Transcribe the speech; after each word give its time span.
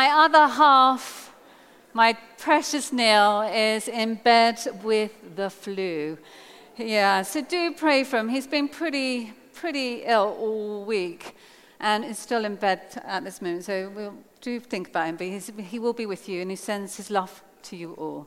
my 0.00 0.08
other 0.08 0.48
half, 0.48 1.32
my 1.92 2.14
precious 2.36 2.92
Neil, 2.92 3.42
is 3.42 3.86
in 3.86 4.16
bed 4.16 4.58
with 4.82 5.12
the 5.36 5.48
flu. 5.48 6.18
Yeah, 6.76 7.22
so 7.22 7.40
do 7.40 7.72
pray 7.72 8.02
for 8.02 8.18
him. 8.18 8.28
He's 8.28 8.48
been 8.48 8.68
pretty, 8.68 9.32
pretty 9.52 10.02
ill 10.02 10.36
all 10.40 10.84
week 10.84 11.36
and 11.78 12.04
is 12.04 12.18
still 12.18 12.44
in 12.44 12.56
bed 12.56 12.80
at 13.04 13.22
this 13.22 13.40
moment. 13.40 13.62
So 13.66 13.92
we'll 13.94 14.18
do 14.40 14.58
think 14.58 14.88
about 14.88 15.06
him, 15.10 15.16
but 15.16 15.64
he 15.64 15.78
will 15.78 15.92
be 15.92 16.06
with 16.06 16.28
you 16.28 16.42
and 16.42 16.50
he 16.50 16.56
sends 16.56 16.96
his 16.96 17.08
love 17.08 17.44
to 17.68 17.76
you 17.76 17.92
all. 17.92 18.26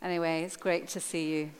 Anyway, 0.00 0.44
it's 0.44 0.56
great 0.56 0.86
to 0.90 1.00
see 1.00 1.24
you. 1.34 1.50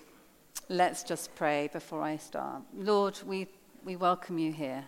Let's 0.69 1.03
just 1.03 1.35
pray 1.35 1.71
before 1.73 2.03
I 2.03 2.19
start. 2.19 2.63
Lord, 2.73 3.19
we, 3.27 3.49
we 3.85 3.97
welcome 3.97 4.39
you 4.39 4.53
here. 4.53 4.85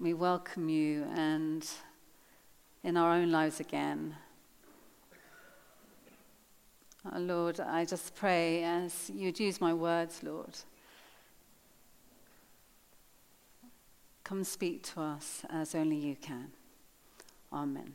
We 0.00 0.14
welcome 0.14 0.68
you 0.68 1.08
and 1.16 1.68
in 2.84 2.96
our 2.96 3.14
own 3.14 3.32
lives 3.32 3.58
again. 3.58 4.14
Oh, 7.12 7.18
Lord, 7.18 7.58
I 7.58 7.84
just 7.84 8.14
pray 8.14 8.62
as 8.62 9.10
you'd 9.12 9.40
use 9.40 9.60
my 9.60 9.74
words, 9.74 10.22
Lord. 10.22 10.56
Come 14.22 14.44
speak 14.44 14.84
to 14.94 15.00
us 15.00 15.42
as 15.50 15.74
only 15.74 15.96
you 15.96 16.14
can. 16.14 16.52
Amen. 17.52 17.94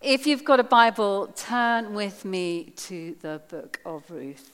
If 0.00 0.26
you've 0.26 0.44
got 0.44 0.58
a 0.58 0.64
Bible, 0.64 1.26
turn 1.36 1.92
with 1.92 2.24
me 2.24 2.72
to 2.76 3.14
the 3.20 3.42
book 3.50 3.78
of 3.84 4.10
Ruth. 4.10 4.52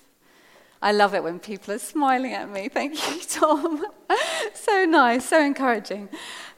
I 0.81 0.91
love 0.91 1.15
it 1.15 1.23
when 1.23 1.39
people 1.39 1.75
are 1.75 1.79
smiling 1.79 2.33
at 2.33 2.51
me. 2.51 2.69
Thank 2.69 2.95
you, 3.09 3.21
Tom. 3.21 3.87
so 4.55 4.85
nice, 4.85 5.29
so 5.29 5.43
encouraging. 5.43 6.09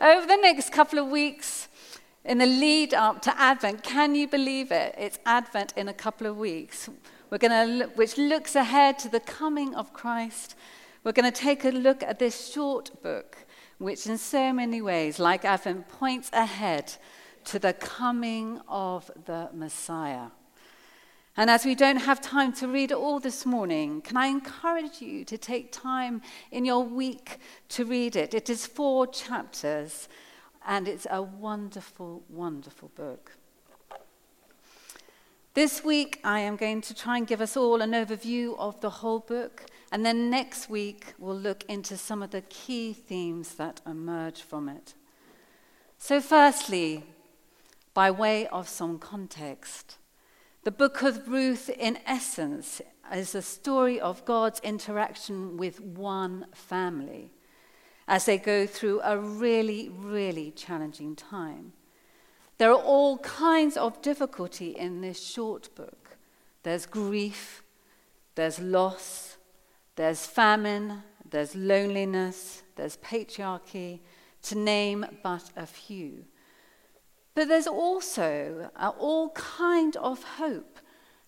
Over 0.00 0.26
the 0.26 0.36
next 0.36 0.70
couple 0.72 0.98
of 0.98 1.08
weeks, 1.08 1.68
in 2.24 2.38
the 2.38 2.46
lead 2.46 2.94
up 2.94 3.20
to 3.22 3.38
Advent, 3.38 3.82
can 3.82 4.14
you 4.14 4.26
believe 4.26 4.72
it? 4.72 4.94
It's 4.98 5.18
Advent 5.26 5.74
in 5.76 5.88
a 5.88 5.92
couple 5.92 6.26
of 6.26 6.36
weeks. 6.36 6.88
We're 7.30 7.38
going 7.38 7.80
to, 7.80 7.86
which 7.96 8.16
looks 8.16 8.54
ahead 8.56 8.98
to 9.00 9.08
the 9.08 9.20
coming 9.20 9.74
of 9.74 9.92
Christ. 9.92 10.54
We're 11.02 11.12
going 11.12 11.30
to 11.30 11.38
take 11.38 11.64
a 11.64 11.70
look 11.70 12.02
at 12.02 12.18
this 12.18 12.50
short 12.50 13.02
book, 13.02 13.36
which 13.78 14.06
in 14.06 14.16
so 14.18 14.52
many 14.52 14.80
ways, 14.80 15.18
like 15.18 15.44
Advent, 15.44 15.88
points 15.88 16.30
ahead 16.32 16.94
to 17.44 17.58
the 17.58 17.74
coming 17.74 18.60
of 18.68 19.10
the 19.26 19.50
Messiah. 19.52 20.28
And 21.36 21.50
as 21.50 21.64
we 21.64 21.74
don't 21.74 21.96
have 21.96 22.20
time 22.20 22.52
to 22.54 22.68
read 22.68 22.92
it 22.92 22.96
all 22.96 23.18
this 23.18 23.44
morning, 23.44 24.02
can 24.02 24.16
I 24.16 24.26
encourage 24.26 25.02
you 25.02 25.24
to 25.24 25.36
take 25.36 25.72
time 25.72 26.22
in 26.52 26.64
your 26.64 26.84
week 26.84 27.38
to 27.70 27.84
read 27.84 28.14
it? 28.14 28.34
It 28.34 28.48
is 28.48 28.66
four 28.66 29.08
chapters, 29.08 30.08
and 30.64 30.86
it's 30.86 31.08
a 31.10 31.22
wonderful, 31.22 32.22
wonderful 32.28 32.92
book. 32.94 33.32
This 35.54 35.82
week, 35.82 36.20
I 36.22 36.38
am 36.38 36.54
going 36.54 36.80
to 36.82 36.94
try 36.94 37.16
and 37.16 37.26
give 37.26 37.40
us 37.40 37.56
all 37.56 37.80
an 37.80 37.92
overview 37.92 38.56
of 38.56 38.80
the 38.80 38.90
whole 38.90 39.20
book, 39.20 39.66
and 39.90 40.06
then 40.06 40.30
next 40.30 40.70
week, 40.70 41.14
we'll 41.18 41.36
look 41.36 41.64
into 41.68 41.96
some 41.96 42.22
of 42.22 42.30
the 42.30 42.42
key 42.42 42.92
themes 42.92 43.56
that 43.56 43.80
emerge 43.84 44.42
from 44.42 44.68
it. 44.68 44.94
So, 45.98 46.20
firstly, 46.20 47.04
by 47.92 48.12
way 48.12 48.46
of 48.48 48.68
some 48.68 49.00
context. 49.00 49.96
The 50.64 50.70
book 50.70 51.02
of 51.02 51.28
Ruth, 51.28 51.68
in 51.68 51.98
essence, 52.06 52.80
is 53.12 53.34
a 53.34 53.42
story 53.42 54.00
of 54.00 54.24
God's 54.24 54.60
interaction 54.60 55.58
with 55.58 55.78
one 55.78 56.46
family 56.54 57.32
as 58.08 58.24
they 58.24 58.38
go 58.38 58.66
through 58.66 59.02
a 59.02 59.18
really, 59.18 59.90
really 59.90 60.50
challenging 60.52 61.16
time. 61.16 61.74
There 62.56 62.70
are 62.70 62.82
all 62.82 63.18
kinds 63.18 63.76
of 63.76 64.00
difficulty 64.00 64.70
in 64.70 65.02
this 65.02 65.22
short 65.22 65.68
book. 65.74 66.16
There's 66.62 66.86
grief, 66.86 67.62
there's 68.34 68.58
loss, 68.58 69.36
there's 69.96 70.24
famine, 70.24 71.02
there's 71.28 71.54
loneliness, 71.54 72.62
there's 72.76 72.96
patriarchy, 72.96 74.00
to 74.44 74.54
name 74.54 75.04
but 75.22 75.50
a 75.56 75.66
few. 75.66 76.24
But 77.34 77.48
there's 77.48 77.66
also 77.66 78.70
uh, 78.76 78.92
all 78.98 79.30
kind 79.30 79.96
of 79.96 80.22
hope, 80.22 80.78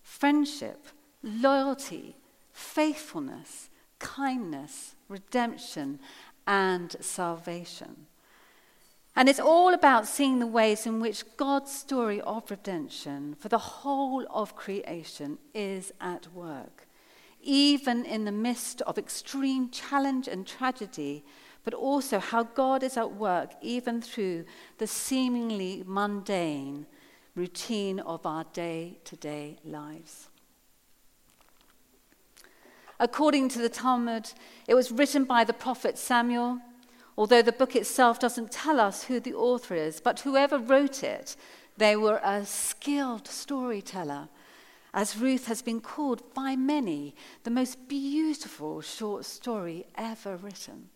friendship, 0.01 0.87
loyalty, 1.21 2.15
faithfulness, 2.51 3.69
kindness, 3.99 4.95
redemption, 5.09 5.99
and 6.45 6.95
salvation. 7.01 8.07
And 9.17 9.27
it's 9.27 9.39
all 9.39 9.73
about 9.73 10.07
seeing 10.07 10.39
the 10.39 10.47
ways 10.47 10.85
in 10.85 10.99
which 10.99 11.25
God's 11.37 11.71
story 11.71 12.21
of 12.21 12.49
redemption 12.51 13.35
for 13.39 13.49
the 13.49 13.57
whole 13.57 14.25
of 14.29 14.55
creation 14.55 15.39
is 15.55 15.91
at 15.99 16.31
work. 16.33 16.87
Even 17.41 18.05
in 18.05 18.25
the 18.25 18.31
midst 18.31 18.81
of 18.83 18.97
extreme 18.97 19.71
challenge 19.71 20.27
and 20.27 20.45
tragedy, 20.45 21.25
but 21.67 21.73
also 21.73 22.17
how 22.17 22.43
God 22.43 22.81
is 22.81 22.95
at 22.95 23.11
work 23.11 23.51
even 23.61 24.01
through 24.01 24.45
the 24.77 24.87
seemingly 24.87 25.83
mundane 25.85 26.85
routine 27.35 27.99
of 27.99 28.25
our 28.25 28.45
day 28.53 28.99
to 29.03 29.17
day 29.17 29.57
lives. 29.65 30.29
According 33.01 33.49
to 33.49 33.59
the 33.59 33.67
Talmud, 33.67 34.31
it 34.65 34.75
was 34.75 34.93
written 34.93 35.25
by 35.25 35.43
the 35.43 35.51
prophet 35.51 35.97
Samuel, 35.97 36.59
although 37.17 37.41
the 37.41 37.51
book 37.51 37.75
itself 37.75 38.17
doesn't 38.17 38.49
tell 38.49 38.79
us 38.79 39.03
who 39.03 39.19
the 39.19 39.33
author 39.33 39.75
is, 39.75 39.99
but 39.99 40.21
whoever 40.21 40.57
wrote 40.57 41.03
it, 41.03 41.35
they 41.75 41.97
were 41.97 42.21
a 42.23 42.45
skilled 42.45 43.27
storyteller, 43.27 44.29
as 44.93 45.17
Ruth 45.17 45.47
has 45.47 45.61
been 45.61 45.81
called 45.81 46.33
by 46.33 46.55
many 46.55 47.13
the 47.43 47.51
most 47.51 47.89
beautiful 47.89 48.79
short 48.79 49.25
story 49.25 49.85
ever 49.97 50.37
written. 50.37 50.91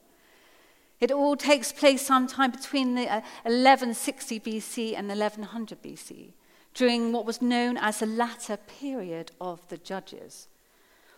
It 1.01 1.12
all 1.12 1.35
takes 1.35 1.72
place 1.72 2.06
sometime 2.06 2.51
between 2.51 2.94
the, 2.94 3.09
uh, 3.09 3.22
1160 3.44 4.39
BC 4.39 4.95
and 4.95 5.09
1100 5.09 5.81
BC, 5.81 6.34
during 6.75 7.12
what 7.12 7.25
was 7.25 7.41
known 7.41 7.75
as 7.75 8.00
the 8.00 8.06
latter 8.06 8.56
period 8.56 9.31
of 9.41 9.67
the 9.69 9.78
Judges. 9.78 10.47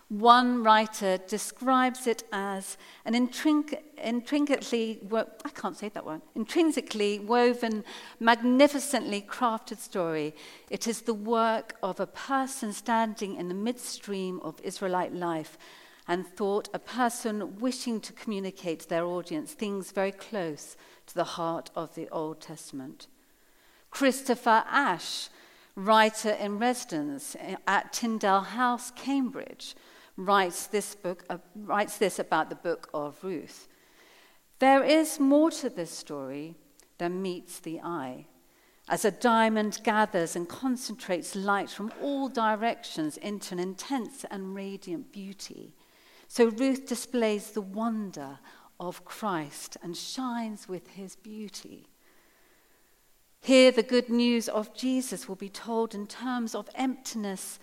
One 0.08 0.64
writer 0.64 1.18
describes 1.18 2.08
it 2.08 2.24
as 2.32 2.78
an 3.04 3.16
intricately, 3.16 5.00
I 5.12 5.50
can't 5.54 5.76
say 5.76 5.90
that 5.90 6.06
word, 6.06 6.22
intrinsically 6.36 7.20
woven, 7.20 7.84
magnificently 8.20 9.22
crafted 9.22 9.80
story. 9.80 10.34
It 10.70 10.88
is 10.88 11.02
the 11.02 11.14
work 11.14 11.76
of 11.84 12.00
a 12.00 12.08
person 12.08 12.72
standing 12.74 13.36
in 13.36 13.48
the 13.50 13.54
midstream 13.54 14.40
of 14.42 14.62
Israelite 14.64 15.14
life 15.14 15.58
and 16.08 16.28
thought 16.28 16.70
a 16.74 16.80
person 16.80 17.60
wishing 17.60 18.02
to 18.02 18.14
communicate 18.14 18.82
to 18.82 18.90
their 18.90 19.06
audience 19.06 19.54
things 19.54 19.92
very 19.92 20.12
close 20.12 20.76
to 21.08 21.16
the 21.16 21.24
heart 21.24 21.70
of 21.76 21.96
the 21.96 22.10
Old 22.10 22.42
Testament. 22.42 23.08
Christopher 23.90 24.64
Ash, 24.68 25.30
writer 25.76 26.32
in 26.32 26.60
residence 26.60 27.36
at 27.68 27.94
Tyndale 27.94 28.42
House, 28.42 28.92
Cambridge, 28.92 29.76
writes 30.18 30.68
this, 30.68 30.96
book, 30.96 31.24
uh, 31.30 31.38
writes 31.56 31.98
this 31.98 32.20
about 32.20 32.50
the 32.50 32.56
book 32.56 32.90
of 32.94 33.24
Ruth. 33.24 33.68
There 34.60 34.84
is 34.84 35.20
more 35.20 35.52
to 35.52 35.70
this 35.70 35.92
story 35.92 36.56
than 36.98 37.22
meets 37.22 37.60
the 37.60 37.80
eye. 37.82 38.28
As 38.90 39.06
a 39.06 39.12
diamond 39.12 39.80
gathers 39.84 40.36
and 40.36 40.48
concentrates 40.48 41.36
light 41.36 41.70
from 41.70 41.92
all 42.02 42.28
directions 42.30 43.18
into 43.18 43.54
an 43.54 43.60
intense 43.60 44.26
and 44.30 44.54
radiant 44.56 45.12
beauty, 45.12 45.74
so 46.34 46.48
Ruth 46.48 46.88
displays 46.88 47.52
the 47.52 47.62
wonder 47.62 48.40
of 48.80 49.06
Christ 49.06 49.78
and 49.84 49.96
shines 49.96 50.68
with 50.68 50.88
his 50.88 51.16
beauty. 51.16 51.86
Here, 53.40 53.72
the 53.72 53.84
good 53.84 54.10
news 54.10 54.50
of 54.50 54.74
Jesus 54.74 55.28
will 55.30 55.36
be 55.36 55.48
told 55.48 55.94
in 55.94 56.08
terms 56.08 56.56
of 56.56 56.68
emptiness 56.74 57.60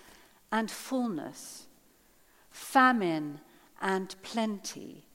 and 0.52 0.70
fullness, 0.70 1.66
famine 2.52 3.40
and 3.82 4.14
plenty, 4.22 5.08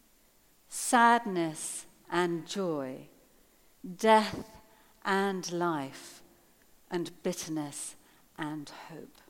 sadness 0.67 1.85
and 2.11 2.45
joy, 2.45 3.07
death 3.95 4.49
and 5.05 5.49
life, 5.53 6.21
and 6.91 7.09
bitterness 7.23 7.95
and 8.37 8.69
hope. 8.89 9.24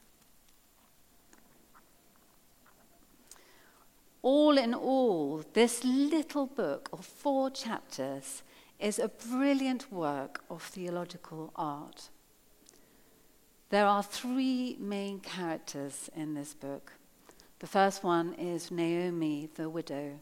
All 4.26 4.58
in 4.58 4.74
all, 4.74 5.44
this 5.54 5.84
little 5.84 6.48
book 6.48 6.90
of 6.92 7.06
four 7.06 7.52
chapters 7.52 8.42
is 8.80 8.98
a 8.98 9.08
brilliant 9.08 9.92
work 9.92 10.44
of 10.50 10.64
theological 10.64 11.52
art. 11.56 12.10
There 13.70 13.86
are 13.86 14.02
three 14.02 14.78
main 14.80 15.20
characters 15.20 16.10
in 16.16 16.34
this 16.34 16.56
book. 16.56 16.94
The 17.60 17.68
first 17.68 18.04
one 18.04 18.34
is 18.34 18.72
Naomi, 18.72 19.48
the 19.54 19.70
widow. 19.70 20.20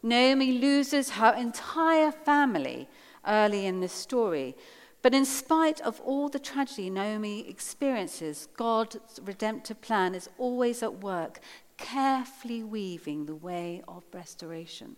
Naomi 0.00 0.52
loses 0.52 1.10
her 1.10 1.34
entire 1.34 2.12
family 2.12 2.88
early 3.26 3.66
in 3.66 3.80
this 3.80 3.92
story. 3.92 4.54
But 5.02 5.12
in 5.12 5.24
spite 5.24 5.80
of 5.80 6.00
all 6.02 6.28
the 6.28 6.38
tragedy 6.38 6.88
Naomi 6.88 7.48
experiences, 7.48 8.46
God's 8.56 9.18
redemptive 9.24 9.80
plan 9.80 10.14
is 10.14 10.28
always 10.38 10.84
at 10.84 11.02
work, 11.02 11.40
carefully 11.80 12.62
weaving 12.62 13.26
the 13.26 13.34
way 13.34 13.82
of 13.88 14.04
restoration. 14.12 14.96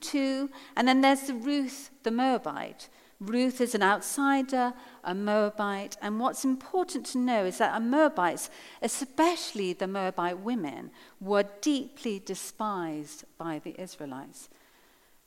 Two, 0.00 0.50
and 0.76 0.88
then 0.88 1.00
there's 1.00 1.22
the 1.22 1.34
Ruth 1.34 1.90
the 2.02 2.10
Moabite. 2.10 2.88
Ruth 3.20 3.60
is 3.60 3.74
an 3.74 3.82
outsider, 3.82 4.72
a 5.02 5.12
Moabite, 5.12 5.96
and 6.00 6.20
what's 6.20 6.44
important 6.44 7.04
to 7.06 7.18
know 7.18 7.44
is 7.44 7.58
that 7.58 7.82
Moabites, 7.82 8.48
especially 8.80 9.72
the 9.72 9.88
Moabite 9.88 10.38
women, 10.38 10.92
were 11.20 11.44
deeply 11.60 12.20
despised 12.24 13.24
by 13.36 13.58
the 13.58 13.80
Israelites. 13.80 14.48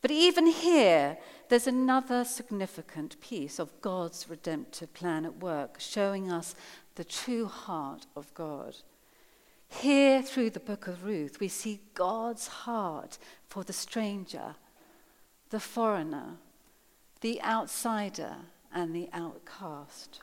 But 0.01 0.09
even 0.09 0.47
here, 0.47 1.17
there's 1.49 1.67
another 1.67 2.23
significant 2.23 3.19
piece 3.19 3.59
of 3.59 3.81
God's 3.81 4.29
redemptive 4.29 4.93
plan 4.93 5.25
at 5.25 5.37
work, 5.43 5.75
showing 5.79 6.31
us 6.31 6.55
the 6.95 7.03
true 7.03 7.45
heart 7.45 8.07
of 8.15 8.33
God. 8.33 8.77
Here, 9.71 10.21
through 10.21 10.51
the 10.51 10.59
book 10.59 10.87
of 10.87 11.05
Ruth, 11.05 11.39
we 11.39 11.47
see 11.47 11.81
God's 11.95 12.47
heart 12.47 13.17
for 13.47 13.63
the 13.63 13.73
stranger, 13.73 14.55
the 15.49 15.61
foreigner, 15.61 16.35
the 17.21 17.41
outsider, 17.41 18.35
and 18.73 18.93
the 18.93 19.09
outcast. 19.13 20.19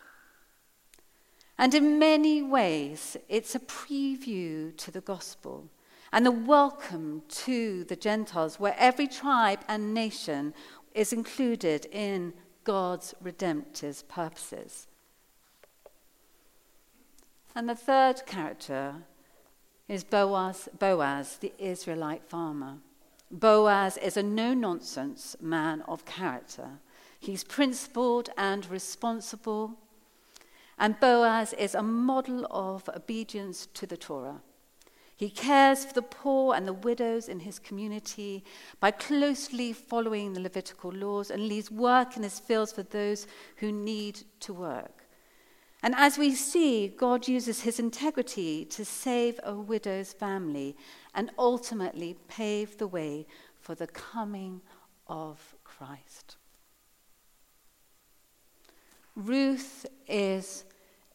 And 1.56 1.74
in 1.74 1.98
many 1.98 2.40
ways, 2.42 3.16
it's 3.28 3.54
a 3.54 3.60
preview 3.60 4.76
to 4.76 4.90
the 4.90 5.00
gospel 5.00 5.68
and 6.12 6.24
the 6.24 6.30
welcome 6.30 7.22
to 7.28 7.84
the 7.84 7.96
Gentiles, 7.96 8.60
where 8.60 8.76
every 8.78 9.08
tribe 9.08 9.60
and 9.66 9.92
nation 9.92 10.54
is 10.94 11.12
included 11.12 11.86
in 11.86 12.34
God's 12.64 13.14
redemptive 13.20 14.06
purposes. 14.08 14.86
And 17.54 17.68
the 17.68 17.74
third 17.74 18.24
character 18.26 18.94
is 19.88 20.04
Boaz, 20.04 20.68
Boaz, 20.78 21.38
the 21.38 21.52
Israelite 21.58 22.22
farmer. 22.22 22.76
Boaz 23.30 23.96
is 23.96 24.16
a 24.16 24.22
no 24.22 24.54
nonsense 24.54 25.36
man 25.40 25.82
of 25.82 26.04
character. 26.04 26.78
He's 27.18 27.44
principled 27.44 28.30
and 28.36 28.68
responsible. 28.70 29.74
And 30.78 31.00
Boaz 31.00 31.52
is 31.54 31.74
a 31.74 31.82
model 31.82 32.46
of 32.50 32.88
obedience 32.94 33.66
to 33.74 33.86
the 33.86 33.96
Torah. 33.96 34.40
He 35.16 35.30
cares 35.30 35.84
for 35.84 35.94
the 35.94 36.02
poor 36.02 36.54
and 36.54 36.66
the 36.66 36.72
widows 36.72 37.28
in 37.28 37.40
his 37.40 37.58
community 37.58 38.44
by 38.78 38.92
closely 38.92 39.72
following 39.72 40.32
the 40.32 40.40
Levitical 40.40 40.92
laws 40.92 41.30
and 41.30 41.48
leaves 41.48 41.72
work 41.72 42.16
in 42.16 42.22
his 42.22 42.38
fields 42.38 42.72
for 42.72 42.84
those 42.84 43.26
who 43.56 43.72
need 43.72 44.20
to 44.40 44.52
work. 44.54 44.97
And 45.82 45.94
as 45.94 46.18
we 46.18 46.34
see, 46.34 46.88
God 46.88 47.28
uses 47.28 47.60
his 47.60 47.78
integrity 47.78 48.64
to 48.66 48.84
save 48.84 49.38
a 49.44 49.54
widow's 49.54 50.12
family 50.12 50.76
and 51.14 51.30
ultimately 51.38 52.16
pave 52.26 52.78
the 52.78 52.88
way 52.88 53.26
for 53.60 53.74
the 53.74 53.86
coming 53.86 54.60
of 55.06 55.54
Christ. 55.62 56.36
Ruth 59.14 59.86
is 60.08 60.64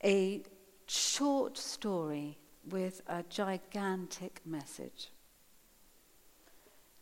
a 0.03 0.43
short 0.87 1.57
story 1.57 2.37
with 2.69 3.01
a 3.07 3.23
gigantic 3.23 4.41
message. 4.45 5.09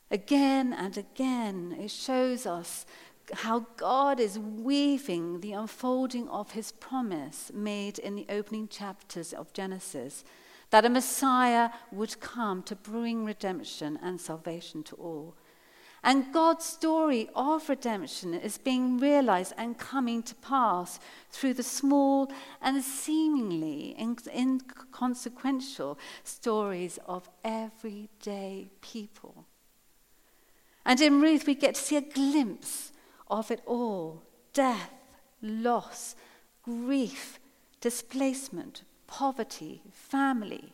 Again 0.09 0.73
and 0.73 0.97
again, 0.97 1.75
it 1.79 1.89
shows 1.89 2.45
us 2.45 2.85
how 3.33 3.65
God 3.77 4.19
is 4.19 4.37
weaving 4.37 5.41
the 5.41 5.53
unfolding 5.53 6.27
of 6.29 6.51
his 6.51 6.71
promise 6.71 7.51
made 7.53 7.99
in 7.99 8.15
the 8.15 8.25
opening 8.29 8.67
chapters 8.67 9.33
of 9.33 9.53
Genesis 9.53 10.23
that 10.71 10.85
a 10.85 10.89
Messiah 10.89 11.69
would 11.91 12.19
come 12.19 12.63
to 12.63 12.75
bring 12.75 13.25
redemption 13.25 13.99
and 14.01 14.19
salvation 14.19 14.83
to 14.83 14.95
all. 14.95 15.35
And 16.03 16.33
God's 16.33 16.65
story 16.65 17.29
of 17.35 17.69
redemption 17.69 18.33
is 18.33 18.57
being 18.57 18.97
realized 18.97 19.53
and 19.55 19.77
coming 19.77 20.23
to 20.23 20.33
pass 20.35 20.99
through 21.29 21.53
the 21.53 21.63
small 21.63 22.31
and 22.59 22.83
seemingly 22.83 23.95
inconsequential 23.99 25.99
stories 26.23 26.97
of 27.05 27.29
everyday 27.43 28.71
people. 28.81 29.45
And 30.83 30.99
in 30.99 31.21
Ruth, 31.21 31.45
we 31.45 31.53
get 31.53 31.75
to 31.75 31.81
see 31.81 31.97
a 31.97 32.01
glimpse 32.01 32.90
of 33.31 33.49
it 33.49 33.61
all 33.65 34.21
death, 34.53 34.91
loss, 35.41 36.15
grief, 36.61 37.39
displacement, 37.79 38.83
poverty, 39.07 39.81
family 39.91 40.73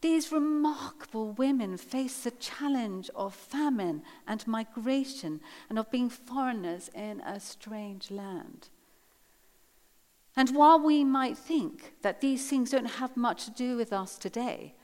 these 0.00 0.32
remarkable 0.32 1.32
women 1.32 1.76
face 1.76 2.22
the 2.22 2.30
challenge 2.30 3.10
of 3.14 3.34
famine 3.34 4.02
and 4.26 4.46
migration 4.46 5.40
and 5.68 5.78
of 5.78 5.90
being 5.90 6.08
foreigners 6.08 6.90
in 6.94 7.20
a 7.20 7.38
strange 7.38 8.10
land. 8.10 8.68
And 10.36 10.56
while 10.56 10.80
we 10.80 11.04
might 11.04 11.36
think 11.36 11.94
that 12.02 12.20
these 12.20 12.48
things 12.48 12.70
don't 12.70 12.86
have 12.86 13.16
much 13.16 13.44
to 13.44 13.50
do 13.50 13.76
with 13.76 13.92
us 13.92 14.16
today, 14.16 14.74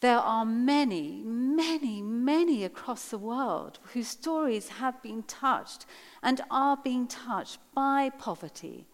there 0.00 0.18
are 0.18 0.44
many, 0.44 1.22
many, 1.24 2.02
many 2.02 2.64
across 2.64 3.08
the 3.08 3.18
world 3.18 3.78
whose 3.92 4.08
stories 4.08 4.68
have 4.68 5.02
been 5.02 5.22
touched 5.22 5.86
and 6.22 6.40
are 6.50 6.76
being 6.76 7.06
touched 7.06 7.58
by 7.74 8.10
poverty, 8.10 8.86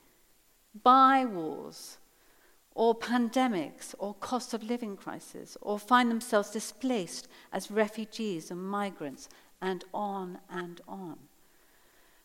by 0.82 1.24
wars, 1.24 1.98
or 2.74 2.94
pandemics 2.94 3.94
or 3.98 4.14
cost 4.14 4.54
of 4.54 4.62
living 4.62 4.96
crisis 4.96 5.56
or 5.60 5.78
find 5.78 6.10
themselves 6.10 6.50
displaced 6.50 7.28
as 7.52 7.70
refugees 7.70 8.50
and 8.50 8.62
migrants 8.64 9.28
and 9.60 9.84
on 9.92 10.38
and 10.48 10.80
on. 10.88 11.18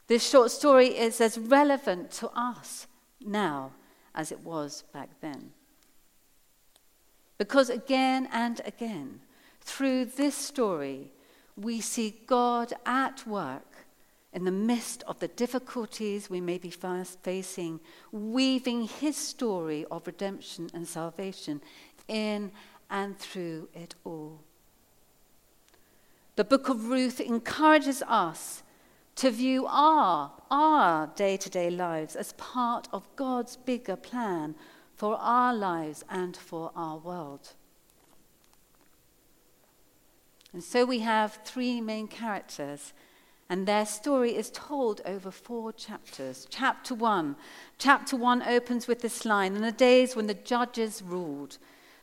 This 0.08 0.28
short 0.28 0.52
story 0.52 0.88
is 0.88 1.20
as 1.20 1.38
relevant 1.38 2.12
to 2.12 2.30
us 2.30 2.88
now 3.20 3.72
as 4.16 4.32
it 4.32 4.40
was 4.40 4.84
back 4.94 5.10
then. 5.20 5.52
Because 7.38 7.70
again 7.70 8.28
and 8.32 8.62
again, 8.66 9.20
through 9.62 10.06
this 10.06 10.36
story, 10.36 11.12
we 11.56 11.82
see 11.82 12.22
God 12.26 12.74
at 12.86 13.26
work 13.28 13.86
in 14.34 14.46
the 14.46 14.52
midst 14.52 15.04
of 15.04 15.20
the 15.20 15.28
difficulties 15.28 16.30
we 16.30 16.42
may 16.42 16.58
be 16.58 16.70
facing, 16.70 17.80
weaving 18.12 18.88
his 18.88 19.16
story 19.16 19.86
of 19.90 20.06
redemption 20.06 20.70
and 20.74 20.88
salvation 20.88 21.62
in 22.08 22.52
and 22.90 23.18
through 23.18 23.68
it 23.74 23.96
all. 24.04 24.40
The 26.36 26.44
book 26.44 26.70
of 26.70 26.90
Ruth 26.90 27.20
encourages 27.20 28.04
us 28.04 28.62
to 29.16 29.32
view 29.32 29.66
our, 29.68 30.32
our 30.52 31.08
day-to-day 31.16 31.72
lives 31.72 32.16
as 32.16 32.34
part 32.34 32.88
of 32.94 33.08
God's 33.16 33.58
bigger 33.58 33.96
plan 33.96 34.54
for 34.98 35.16
our 35.18 35.54
lives 35.54 36.04
and 36.10 36.36
for 36.36 36.72
our 36.76 36.98
world. 36.98 37.54
And 40.52 40.64
so 40.64 40.86
we 40.86 41.00
have 41.00 41.40
three 41.46 41.80
main 41.80 42.08
characters 42.08 42.94
and 43.50 43.66
their 43.66 43.86
story 43.86 44.36
is 44.36 44.50
told 44.50 45.02
over 45.06 45.32
four 45.32 45.72
chapters. 45.72 46.48
Chapter 46.50 46.94
1. 46.94 47.36
Chapter 47.78 48.18
1 48.18 48.42
opens 48.42 48.88
with 48.88 49.02
this 49.02 49.24
line 49.24 49.56
In 49.56 49.62
the 49.62 49.72
days 49.72 50.16
when 50.16 50.28
the 50.28 50.34
judges 50.34 51.02
ruled. 51.02 51.58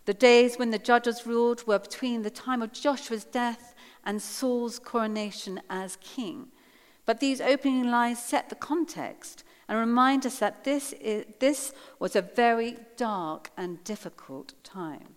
The 0.07 0.15
days 0.15 0.57
when 0.57 0.71
the 0.71 0.79
judges 0.79 1.27
ruled 1.27 1.67
were 1.67 1.79
between 1.79 2.23
the 2.23 2.31
time 2.31 2.63
of 2.63 2.73
Joshua's 2.73 3.25
death 3.25 3.75
and 4.05 4.23
Saul's 4.23 4.79
coronation 4.79 5.61
as 5.69 5.99
king. 6.01 6.49
But 7.07 7.21
these 7.21 7.41
opening 7.41 7.91
lines 7.91 8.23
set 8.23 8.49
the 8.49 8.55
context 8.55 9.45
and 9.69 9.79
remind 9.79 10.27
us 10.27 10.39
that 10.39 10.65
this, 10.65 10.93
is, 10.95 11.25
this 11.39 11.73
was 11.99 12.17
a 12.17 12.23
very 12.23 12.77
dark 12.97 13.51
and 13.57 13.83
difficult 13.85 14.55
time. 14.63 15.17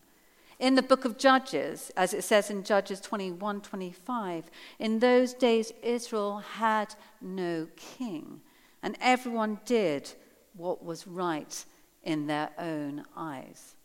In 0.60 0.76
the 0.76 0.82
book 0.82 1.06
of 1.06 1.18
Judges, 1.18 1.92
as 1.96 2.14
it 2.14 2.24
says 2.24 2.50
in 2.50 2.64
Judges 2.64 3.00
21 3.00 3.62
25, 3.62 4.50
in 4.80 5.00
those 5.00 5.34
days 5.34 5.72
Israel 5.84 6.40
had 6.40 6.96
no 7.22 7.68
king, 7.76 8.42
and 8.82 8.98
everyone 9.00 9.60
did 9.66 10.12
what 10.56 10.84
was 10.84 11.06
right 11.06 11.64
in 12.04 12.26
their 12.26 12.50
own 12.58 13.04
eyes. 13.16 13.76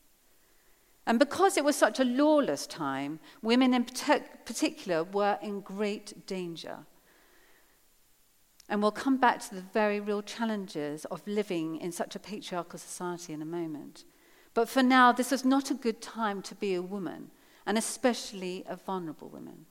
And 1.06 1.18
because 1.18 1.56
it 1.56 1.64
was 1.64 1.76
such 1.76 1.98
a 2.00 2.04
lawless 2.04 2.66
time, 2.66 3.18
women 3.42 3.74
in 3.74 3.84
particular 3.84 5.04
were 5.04 5.38
in 5.42 5.60
great 5.60 6.26
danger. 6.26 6.78
And 8.72 8.80
we'll 8.80 8.90
come 8.90 9.18
back 9.18 9.38
to 9.40 9.54
the 9.54 9.60
very 9.60 10.00
real 10.00 10.22
challenges 10.22 11.04
of 11.10 11.20
living 11.26 11.76
in 11.76 11.92
such 11.92 12.16
a 12.16 12.18
patriarchal 12.18 12.78
society 12.78 13.34
in 13.34 13.42
a 13.42 13.44
moment. 13.44 14.04
But 14.54 14.66
for 14.66 14.82
now, 14.82 15.12
this 15.12 15.30
is 15.30 15.44
not 15.44 15.70
a 15.70 15.74
good 15.74 16.00
time 16.00 16.40
to 16.40 16.54
be 16.54 16.72
a 16.72 16.80
woman, 16.80 17.30
and 17.66 17.76
especially 17.76 18.64
a 18.66 18.76
vulnerable 18.76 19.28
woman. 19.28 19.66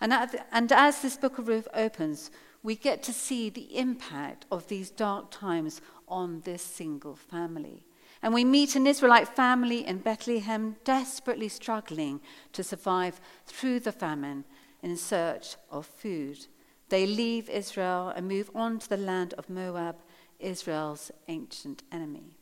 And, 0.00 0.14
and 0.52 0.72
as 0.72 1.02
this 1.02 1.18
book 1.18 1.36
of 1.36 1.48
Ruth 1.48 1.68
opens, 1.74 2.30
we 2.62 2.76
get 2.76 3.02
to 3.02 3.12
see 3.12 3.50
the 3.50 3.76
impact 3.76 4.46
of 4.50 4.68
these 4.68 4.88
dark 4.88 5.30
times 5.30 5.82
on 6.08 6.40
this 6.46 6.62
single 6.62 7.16
family. 7.16 7.84
And 8.22 8.32
we 8.32 8.46
meet 8.46 8.74
an 8.74 8.86
Israelite 8.86 9.28
family 9.28 9.86
in 9.86 9.98
Bethlehem 9.98 10.76
desperately 10.84 11.50
struggling 11.50 12.22
to 12.54 12.64
survive 12.64 13.20
through 13.44 13.80
the 13.80 13.92
famine 13.92 14.44
in 14.82 14.96
search 14.96 15.56
of 15.70 15.84
food. 15.84 16.46
They 16.90 17.06
leave 17.06 17.48
Israel 17.48 18.12
and 18.14 18.28
move 18.28 18.50
on 18.54 18.80
to 18.80 18.88
the 18.88 18.96
land 18.96 19.32
of 19.34 19.48
Moab, 19.48 19.96
Israel's 20.38 21.10
ancient 21.28 21.82
enemy. 21.90 22.36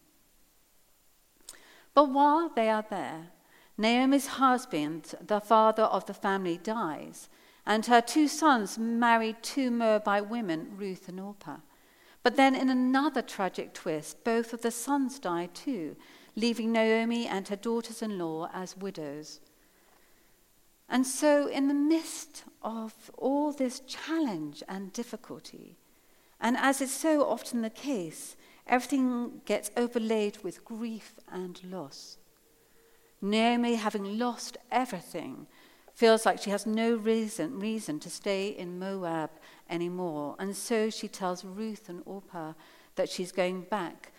But 1.95 2.11
while 2.11 2.49
they 2.49 2.69
are 2.71 2.85
there, 2.89 3.29
Naomi's 3.77 4.27
husband, 4.27 5.15
the 5.21 5.41
father 5.41 5.85
of 5.85 6.07
the 6.07 6.15
family, 6.15 6.59
dies, 6.59 7.29
and 7.67 7.85
her 7.87 8.01
two 8.01 8.27
sons 8.27 8.79
marry 8.79 9.37
two 9.43 9.71
Moabite 9.71 10.29
women, 10.29 10.73
Ruth 10.77 11.09
and 11.09 11.21
Orpah. 11.21 11.59
But 12.23 12.37
then, 12.37 12.55
in 12.55 12.71
another 12.71 13.23
tragic 13.23 13.75
twist, 13.75 14.25
both 14.25 14.53
of 14.53 14.63
the 14.63 14.71
sons 14.71 15.19
die 15.19 15.51
too, 15.53 15.95
leaving 16.35 16.73
Naomi 16.73 17.27
and 17.27 17.47
her 17.49 17.57
daughters 17.57 18.01
in 18.01 18.19
law 18.19 18.49
as 18.53 18.77
widows. 18.77 19.41
And 20.89 21.07
so, 21.07 21.47
in 21.47 21.69
the 21.69 21.75
midst 21.75 22.45
of 22.63 23.11
all 23.19 23.53
this 23.53 23.81
challenge 23.81 24.63
and 24.69 24.93
difficulty, 24.93 25.77
and 26.41 26.57
as 26.57 26.81
is 26.81 26.93
so 26.95 27.23
often 27.29 27.63
the 27.63 27.71
case, 27.71 28.37
everything 28.67 29.43
gets 29.45 29.71
overlaid 29.77 30.39
with 30.43 30.65
grief 30.65 31.15
and 31.31 31.61
loss. 31.65 32.17
Naomi, 33.21 33.75
having 33.75 34.19
lost 34.19 34.57
everything, 34.71 35.47
feels 35.93 36.25
like 36.25 36.41
she 36.41 36.51
has 36.51 36.65
no 36.65 36.95
reason, 36.95 37.59
reason 37.59 37.99
to 37.99 38.09
stay 38.09 38.49
in 38.49 38.79
Moab 38.79 39.31
anymore. 39.69 40.37
And 40.39 40.55
so 40.57 40.91
she 40.91 41.09
tells 41.09 41.45
Ruth 41.45 41.89
and 41.89 42.03
Orpah 42.07 42.53
that 42.95 43.09
she's 43.09 43.33
going 43.33 43.63
back 43.63 44.13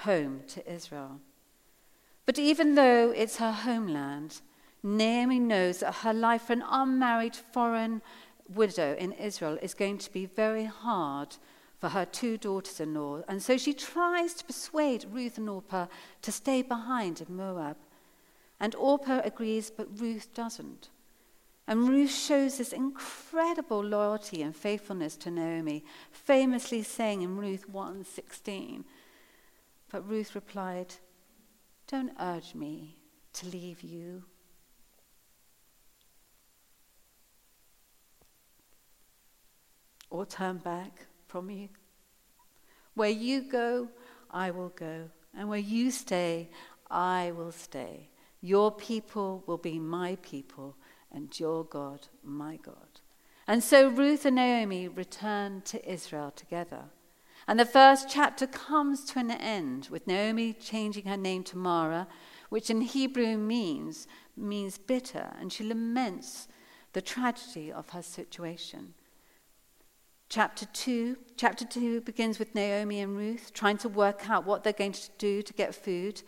home 0.00 0.42
to 0.48 0.72
Israel. 0.72 1.20
But 2.24 2.38
even 2.38 2.74
though 2.74 3.10
it's 3.10 3.36
her 3.36 3.52
homeland, 3.52 4.40
Naomi 4.96 5.38
knows 5.38 5.80
that 5.80 5.96
her 5.96 6.14
life 6.14 6.42
for 6.42 6.54
an 6.54 6.64
unmarried 6.68 7.36
foreign 7.36 8.00
widow 8.48 8.96
in 8.98 9.12
Israel 9.12 9.58
is 9.60 9.74
going 9.74 9.98
to 9.98 10.12
be 10.12 10.24
very 10.24 10.64
hard 10.64 11.36
for 11.78 11.90
her 11.90 12.06
two 12.06 12.38
daughters 12.38 12.80
in 12.80 12.94
law. 12.94 13.22
And 13.28 13.42
so 13.42 13.58
she 13.58 13.74
tries 13.74 14.34
to 14.34 14.44
persuade 14.44 15.06
Ruth 15.10 15.36
and 15.36 15.48
Orpah 15.48 15.86
to 16.22 16.32
stay 16.32 16.62
behind 16.62 17.20
in 17.20 17.36
Moab. 17.36 17.76
And 18.58 18.74
Orpah 18.74 19.20
agrees, 19.24 19.70
but 19.70 20.00
Ruth 20.00 20.32
doesn't. 20.34 20.88
And 21.66 21.88
Ruth 21.88 22.10
shows 22.10 22.56
this 22.56 22.72
incredible 22.72 23.84
loyalty 23.84 24.42
and 24.42 24.56
faithfulness 24.56 25.16
to 25.18 25.30
Naomi, 25.30 25.84
famously 26.10 26.82
saying 26.82 27.20
in 27.20 27.36
Ruth 27.36 27.68
1:16, 27.68 28.86
but 29.90 30.08
Ruth 30.08 30.34
replied, 30.34 30.94
"Don't 31.86 32.16
urge 32.18 32.54
me 32.54 33.02
to 33.34 33.46
leave 33.46 33.82
you." 33.82 34.24
Or 40.10 40.24
turn 40.24 40.58
back 40.58 41.06
from 41.26 41.50
you. 41.50 41.68
Where 42.94 43.10
you 43.10 43.42
go, 43.42 43.88
I 44.30 44.50
will 44.50 44.70
go, 44.70 45.10
and 45.36 45.48
where 45.48 45.58
you 45.58 45.90
stay, 45.90 46.50
I 46.90 47.32
will 47.36 47.52
stay. 47.52 48.08
Your 48.40 48.70
people 48.70 49.42
will 49.46 49.58
be 49.58 49.78
my 49.78 50.16
people 50.22 50.76
and 51.12 51.38
your 51.38 51.64
God, 51.64 52.06
my 52.22 52.56
God. 52.56 53.00
And 53.46 53.62
so 53.62 53.88
Ruth 53.88 54.26
and 54.26 54.36
Naomi 54.36 54.88
return 54.88 55.62
to 55.62 55.90
Israel 55.90 56.30
together. 56.30 56.84
And 57.46 57.58
the 57.58 57.64
first 57.64 58.10
chapter 58.10 58.46
comes 58.46 59.04
to 59.06 59.18
an 59.18 59.30
end 59.30 59.88
with 59.90 60.06
Naomi 60.06 60.52
changing 60.52 61.06
her 61.06 61.16
name 61.16 61.42
to 61.44 61.56
Mara, 61.56 62.06
which 62.50 62.68
in 62.68 62.82
Hebrew 62.82 63.36
means 63.38 64.06
means 64.36 64.78
bitter, 64.78 65.34
and 65.40 65.52
she 65.52 65.64
laments 65.64 66.46
the 66.92 67.02
tragedy 67.02 67.72
of 67.72 67.90
her 67.90 68.02
situation. 68.02 68.94
Chapter 70.30 70.66
2, 70.66 71.16
chapter 71.38 71.64
2 71.64 72.02
begins 72.02 72.38
with 72.38 72.54
Naomi 72.54 73.00
and 73.00 73.16
Ruth 73.16 73.50
trying 73.54 73.78
to 73.78 73.88
work 73.88 74.28
out 74.28 74.44
what 74.44 74.62
they're 74.62 74.74
going 74.74 74.92
to 74.92 75.08
do 75.16 75.40
to 75.40 75.52
get 75.54 75.74
food. 75.74 76.20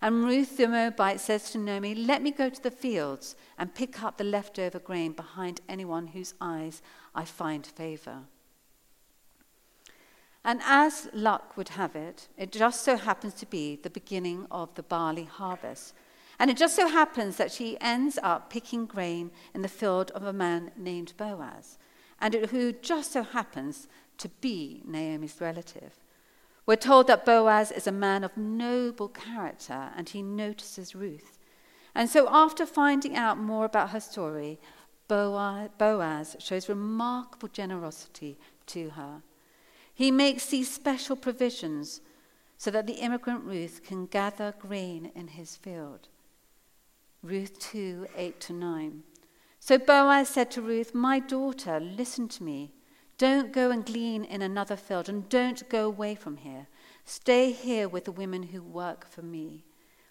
And 0.00 0.24
Ruth 0.24 0.56
the 0.56 0.68
Moabite 0.68 1.18
says 1.18 1.50
to 1.50 1.58
Naomi, 1.58 1.92
Let 1.96 2.22
me 2.22 2.30
go 2.30 2.48
to 2.48 2.62
the 2.62 2.70
fields 2.70 3.34
and 3.58 3.74
pick 3.74 4.00
up 4.00 4.16
the 4.16 4.22
leftover 4.22 4.78
grain 4.78 5.10
behind 5.10 5.60
anyone 5.68 6.06
whose 6.06 6.34
eyes 6.40 6.82
I 7.16 7.24
find 7.24 7.66
favor. 7.66 8.20
And 10.44 10.60
as 10.62 11.08
luck 11.12 11.56
would 11.56 11.70
have 11.70 11.96
it, 11.96 12.28
it 12.36 12.52
just 12.52 12.84
so 12.84 12.96
happens 12.96 13.34
to 13.34 13.46
be 13.46 13.74
the 13.82 13.90
beginning 13.90 14.46
of 14.52 14.72
the 14.76 14.84
barley 14.84 15.24
harvest. 15.24 15.94
And 16.38 16.48
it 16.48 16.56
just 16.56 16.76
so 16.76 16.86
happens 16.86 17.36
that 17.38 17.50
she 17.50 17.76
ends 17.80 18.20
up 18.22 18.50
picking 18.50 18.86
grain 18.86 19.32
in 19.52 19.62
the 19.62 19.68
field 19.68 20.12
of 20.12 20.22
a 20.22 20.32
man 20.32 20.70
named 20.76 21.12
Boaz, 21.16 21.76
and 22.20 22.34
who 22.34 22.72
just 22.72 23.12
so 23.12 23.22
happens 23.22 23.88
to 24.18 24.28
be 24.40 24.82
Naomi's 24.84 25.40
relative. 25.40 25.98
We're 26.66 26.76
told 26.76 27.06
that 27.06 27.24
Boaz 27.24 27.72
is 27.72 27.86
a 27.86 27.92
man 27.92 28.24
of 28.24 28.36
noble 28.36 29.08
character 29.08 29.90
and 29.96 30.08
he 30.08 30.22
notices 30.22 30.94
Ruth. 30.94 31.38
And 31.94 32.10
so, 32.10 32.28
after 32.30 32.66
finding 32.66 33.16
out 33.16 33.38
more 33.38 33.64
about 33.64 33.90
her 33.90 34.00
story, 34.00 34.60
Boaz 35.08 36.36
shows 36.38 36.68
remarkable 36.68 37.48
generosity 37.48 38.38
to 38.66 38.90
her. 38.90 39.22
He 39.94 40.10
makes 40.10 40.46
these 40.46 40.70
special 40.70 41.16
provisions 41.16 42.02
so 42.58 42.70
that 42.70 42.86
the 42.86 42.94
immigrant 42.94 43.44
Ruth 43.44 43.80
can 43.84 44.06
gather 44.06 44.54
grain 44.58 45.10
in 45.14 45.28
his 45.28 45.56
field. 45.56 46.08
Ruth 47.22 47.58
2 47.58 48.08
8 48.16 48.40
to 48.40 48.52
9. 48.52 49.02
So 49.68 49.76
Boaz 49.76 50.30
said 50.30 50.50
to 50.52 50.62
Ruth, 50.62 50.94
My 50.94 51.18
daughter, 51.18 51.78
listen 51.78 52.26
to 52.28 52.42
me. 52.42 52.72
Don't 53.18 53.52
go 53.52 53.70
and 53.70 53.84
glean 53.84 54.24
in 54.24 54.40
another 54.40 54.76
field, 54.76 55.10
and 55.10 55.28
don't 55.28 55.68
go 55.68 55.84
away 55.84 56.14
from 56.14 56.38
here. 56.38 56.68
Stay 57.04 57.52
here 57.52 57.86
with 57.86 58.06
the 58.06 58.12
women 58.12 58.44
who 58.44 58.62
work 58.62 59.06
for 59.06 59.20
me. 59.20 59.66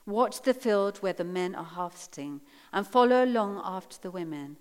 Watch 0.06 0.44
the 0.44 0.54
field 0.54 1.00
where 1.00 1.14
the 1.14 1.24
men 1.24 1.56
are 1.56 1.64
harvesting, 1.64 2.42
and 2.72 2.86
follow 2.86 3.26
along 3.26 3.60
after 3.66 3.98
the 4.00 4.12
women. 4.12 4.58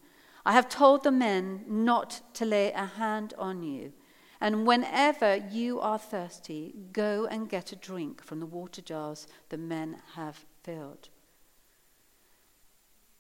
I 0.47 0.53
have 0.53 0.71
told 0.71 1.05
the 1.05 1.13
men 1.13 1.67
not 1.69 2.23
to 2.33 2.47
lay 2.47 2.73
a 2.73 2.87
hand 2.87 3.35
on 3.37 3.63
you. 3.63 3.93
And 4.41 4.67
whenever 4.67 5.37
you 5.37 5.79
are 5.79 5.99
thirsty, 5.99 6.75
go 6.93 7.27
and 7.27 7.51
get 7.51 7.71
a 7.71 7.77
drink 7.77 8.25
from 8.25 8.41
the 8.41 8.47
water 8.47 8.81
jars 8.81 9.27
the 9.51 9.59
men 9.59 9.99
have 10.15 10.47
filled. 10.63 11.11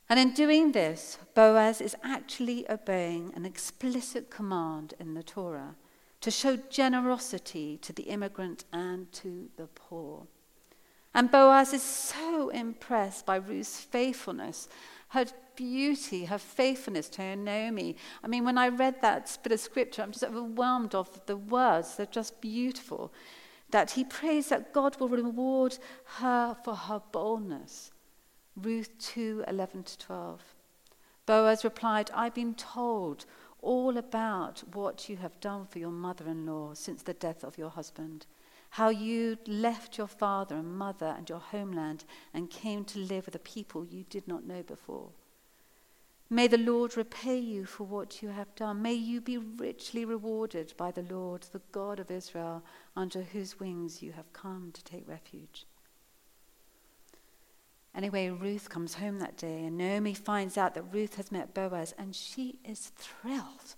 And 0.08 0.20
in 0.20 0.34
doing 0.34 0.72
this, 0.72 1.18
Boaz 1.34 1.80
is 1.80 1.96
actually 2.04 2.68
obeying 2.70 3.32
an 3.34 3.44
explicit 3.44 4.30
command 4.30 4.94
in 5.00 5.14
the 5.14 5.22
Torah 5.22 5.75
to 6.20 6.30
show 6.30 6.56
generosity 6.56 7.76
to 7.78 7.92
the 7.92 8.04
immigrant 8.04 8.64
and 8.72 9.10
to 9.12 9.48
the 9.56 9.66
poor. 9.66 10.26
And 11.12 11.30
Boaz 11.30 11.72
is 11.72 11.82
so 11.82 12.50
impressed 12.50 13.26
by 13.26 13.36
Ruth's 13.36 13.80
faithfulness, 13.80 14.68
her 15.08 15.26
beauty, 15.56 16.26
her 16.26 16.38
faithfulness 16.38 17.08
to 17.10 17.34
Naomi. 17.34 17.96
I 18.22 18.28
mean, 18.28 18.44
when 18.44 18.58
I 18.58 18.68
read 18.68 19.00
that 19.02 19.36
bit 19.42 19.52
of 19.52 19.60
scripture, 19.60 20.02
I'm 20.02 20.12
just 20.12 20.25
overwhelmed 20.25 20.94
of 20.94 21.25
the 21.26 21.36
words. 21.36 21.96
They're 21.96 22.06
just 22.06 22.40
beautiful. 22.40 23.12
That 23.70 23.92
he 23.92 24.04
prays 24.04 24.50
that 24.50 24.72
God 24.72 25.00
will 25.00 25.08
reward 25.08 25.78
her 26.18 26.56
for 26.62 26.76
her 26.76 27.02
boldness 27.10 27.90
Ruth 28.56 28.98
2 28.98 29.44
11 29.46 29.82
to 29.82 29.98
12. 29.98 30.54
Boaz 31.26 31.62
replied, 31.62 32.10
I've 32.14 32.32
been 32.32 32.54
told 32.54 33.26
all 33.60 33.98
about 33.98 34.62
what 34.72 35.10
you 35.10 35.18
have 35.18 35.38
done 35.40 35.66
for 35.66 35.78
your 35.78 35.90
mother 35.90 36.26
in 36.26 36.46
law 36.46 36.72
since 36.72 37.02
the 37.02 37.12
death 37.12 37.44
of 37.44 37.58
your 37.58 37.68
husband, 37.68 38.25
how 38.70 38.88
you 38.88 39.36
left 39.46 39.98
your 39.98 40.06
father 40.06 40.56
and 40.56 40.78
mother 40.78 41.14
and 41.18 41.28
your 41.28 41.38
homeland 41.38 42.04
and 42.32 42.48
came 42.48 42.84
to 42.84 42.98
live 42.98 43.26
with 43.26 43.34
a 43.34 43.40
people 43.40 43.84
you 43.84 44.04
did 44.08 44.26
not 44.26 44.46
know 44.46 44.62
before. 44.62 45.10
May 46.30 46.46
the 46.46 46.56
Lord 46.56 46.96
repay 46.96 47.38
you 47.38 47.66
for 47.66 47.84
what 47.84 48.22
you 48.22 48.30
have 48.30 48.54
done. 48.54 48.80
May 48.80 48.94
you 48.94 49.20
be 49.20 49.36
richly 49.36 50.06
rewarded 50.06 50.72
by 50.78 50.92
the 50.92 51.02
Lord, 51.02 51.42
the 51.52 51.60
God 51.72 52.00
of 52.00 52.10
Israel, 52.10 52.64
under 52.96 53.20
whose 53.20 53.60
wings 53.60 54.02
you 54.02 54.12
have 54.12 54.32
come 54.32 54.70
to 54.72 54.82
take 54.82 55.06
refuge. 55.06 55.66
Anyway, 57.96 58.28
Ruth 58.28 58.68
comes 58.68 58.94
home 58.94 59.18
that 59.20 59.38
day, 59.38 59.64
and 59.64 59.78
Naomi 59.78 60.12
finds 60.12 60.58
out 60.58 60.74
that 60.74 60.92
Ruth 60.92 61.16
has 61.16 61.32
met 61.32 61.54
Boaz, 61.54 61.94
and 61.96 62.14
she 62.14 62.58
is 62.62 62.92
thrilled. 62.94 63.74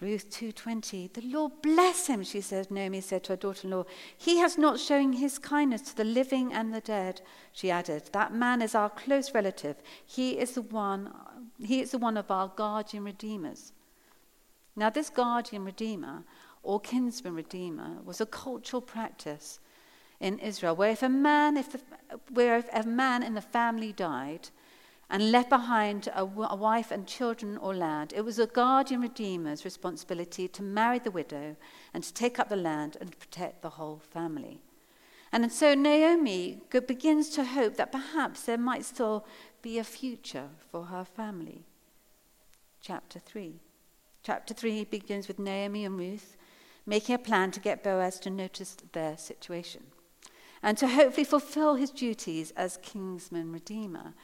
Ruth 0.00 0.30
2:20 0.30 1.12
The 1.12 1.22
Lord 1.22 1.60
bless 1.60 2.06
him 2.06 2.22
she 2.22 2.40
said 2.40 2.70
Naomi 2.70 3.00
said 3.00 3.24
to 3.24 3.32
her 3.32 3.36
daughter-in-law. 3.36 3.84
He 4.16 4.38
has 4.38 4.56
not 4.56 4.78
shown 4.78 5.14
his 5.14 5.38
kindness 5.38 5.82
to 5.82 5.96
the 5.96 6.04
living 6.04 6.52
and 6.52 6.72
the 6.72 6.80
dead 6.80 7.20
she 7.52 7.70
added. 7.70 8.10
That 8.12 8.32
man 8.32 8.62
is 8.62 8.76
our 8.76 8.90
close 8.90 9.34
relative. 9.34 9.76
He 10.06 10.38
is 10.38 10.52
the 10.52 10.62
one 10.62 11.12
he 11.60 11.80
is 11.80 11.90
the 11.90 11.98
one 11.98 12.16
of 12.16 12.30
our 12.30 12.48
guardian 12.48 13.02
redeemers. 13.02 13.72
Now 14.76 14.90
this 14.90 15.10
guardian 15.10 15.64
redeemer 15.64 16.22
or 16.62 16.78
kinsman 16.78 17.34
redeemer 17.34 17.98
was 18.04 18.20
a 18.20 18.26
cultural 18.26 18.82
practice 18.82 19.58
in 20.20 20.38
Israel 20.38 20.74
where 20.74 20.90
if 20.90 21.02
a 21.02 21.08
man 21.08 21.56
if 21.56 21.72
the, 21.72 21.80
where 22.32 22.58
if 22.58 22.68
a 22.72 22.82
man 22.86 23.22
in 23.22 23.34
the 23.34 23.40
family 23.40 23.92
died 23.92 24.50
and 25.10 25.32
left 25.32 25.48
behind 25.48 26.08
a, 26.14 26.24
wife 26.24 26.90
and 26.90 27.06
children 27.06 27.56
or 27.56 27.74
land, 27.74 28.12
it 28.14 28.24
was 28.24 28.36
the 28.36 28.46
guardian 28.46 29.00
redeemer's 29.00 29.64
responsibility 29.64 30.46
to 30.48 30.62
marry 30.62 30.98
the 30.98 31.10
widow 31.10 31.56
and 31.94 32.04
to 32.04 32.12
take 32.12 32.38
up 32.38 32.50
the 32.50 32.56
land 32.56 32.98
and 33.00 33.18
protect 33.18 33.62
the 33.62 33.70
whole 33.70 34.02
family. 34.10 34.60
And 35.32 35.50
so 35.50 35.74
Naomi 35.74 36.60
begins 36.70 37.30
to 37.30 37.44
hope 37.44 37.76
that 37.76 37.92
perhaps 37.92 38.42
there 38.42 38.58
might 38.58 38.84
still 38.84 39.24
be 39.62 39.78
a 39.78 39.84
future 39.84 40.48
for 40.70 40.84
her 40.84 41.04
family. 41.04 41.64
Chapter 42.82 43.18
3. 43.18 43.60
Chapter 44.22 44.52
3 44.52 44.84
begins 44.84 45.26
with 45.26 45.38
Naomi 45.38 45.86
and 45.86 45.98
Ruth 45.98 46.36
making 46.84 47.14
a 47.14 47.18
plan 47.18 47.50
to 47.52 47.60
get 47.60 47.82
Boaz 47.82 48.18
to 48.20 48.30
notice 48.30 48.76
their 48.92 49.16
situation 49.16 49.84
and 50.62 50.76
to 50.78 50.88
hopefully 50.88 51.24
fulfill 51.24 51.74
his 51.74 51.90
duties 51.90 52.52
as 52.56 52.78
kinsman 52.82 53.52
redeemer. 53.52 54.14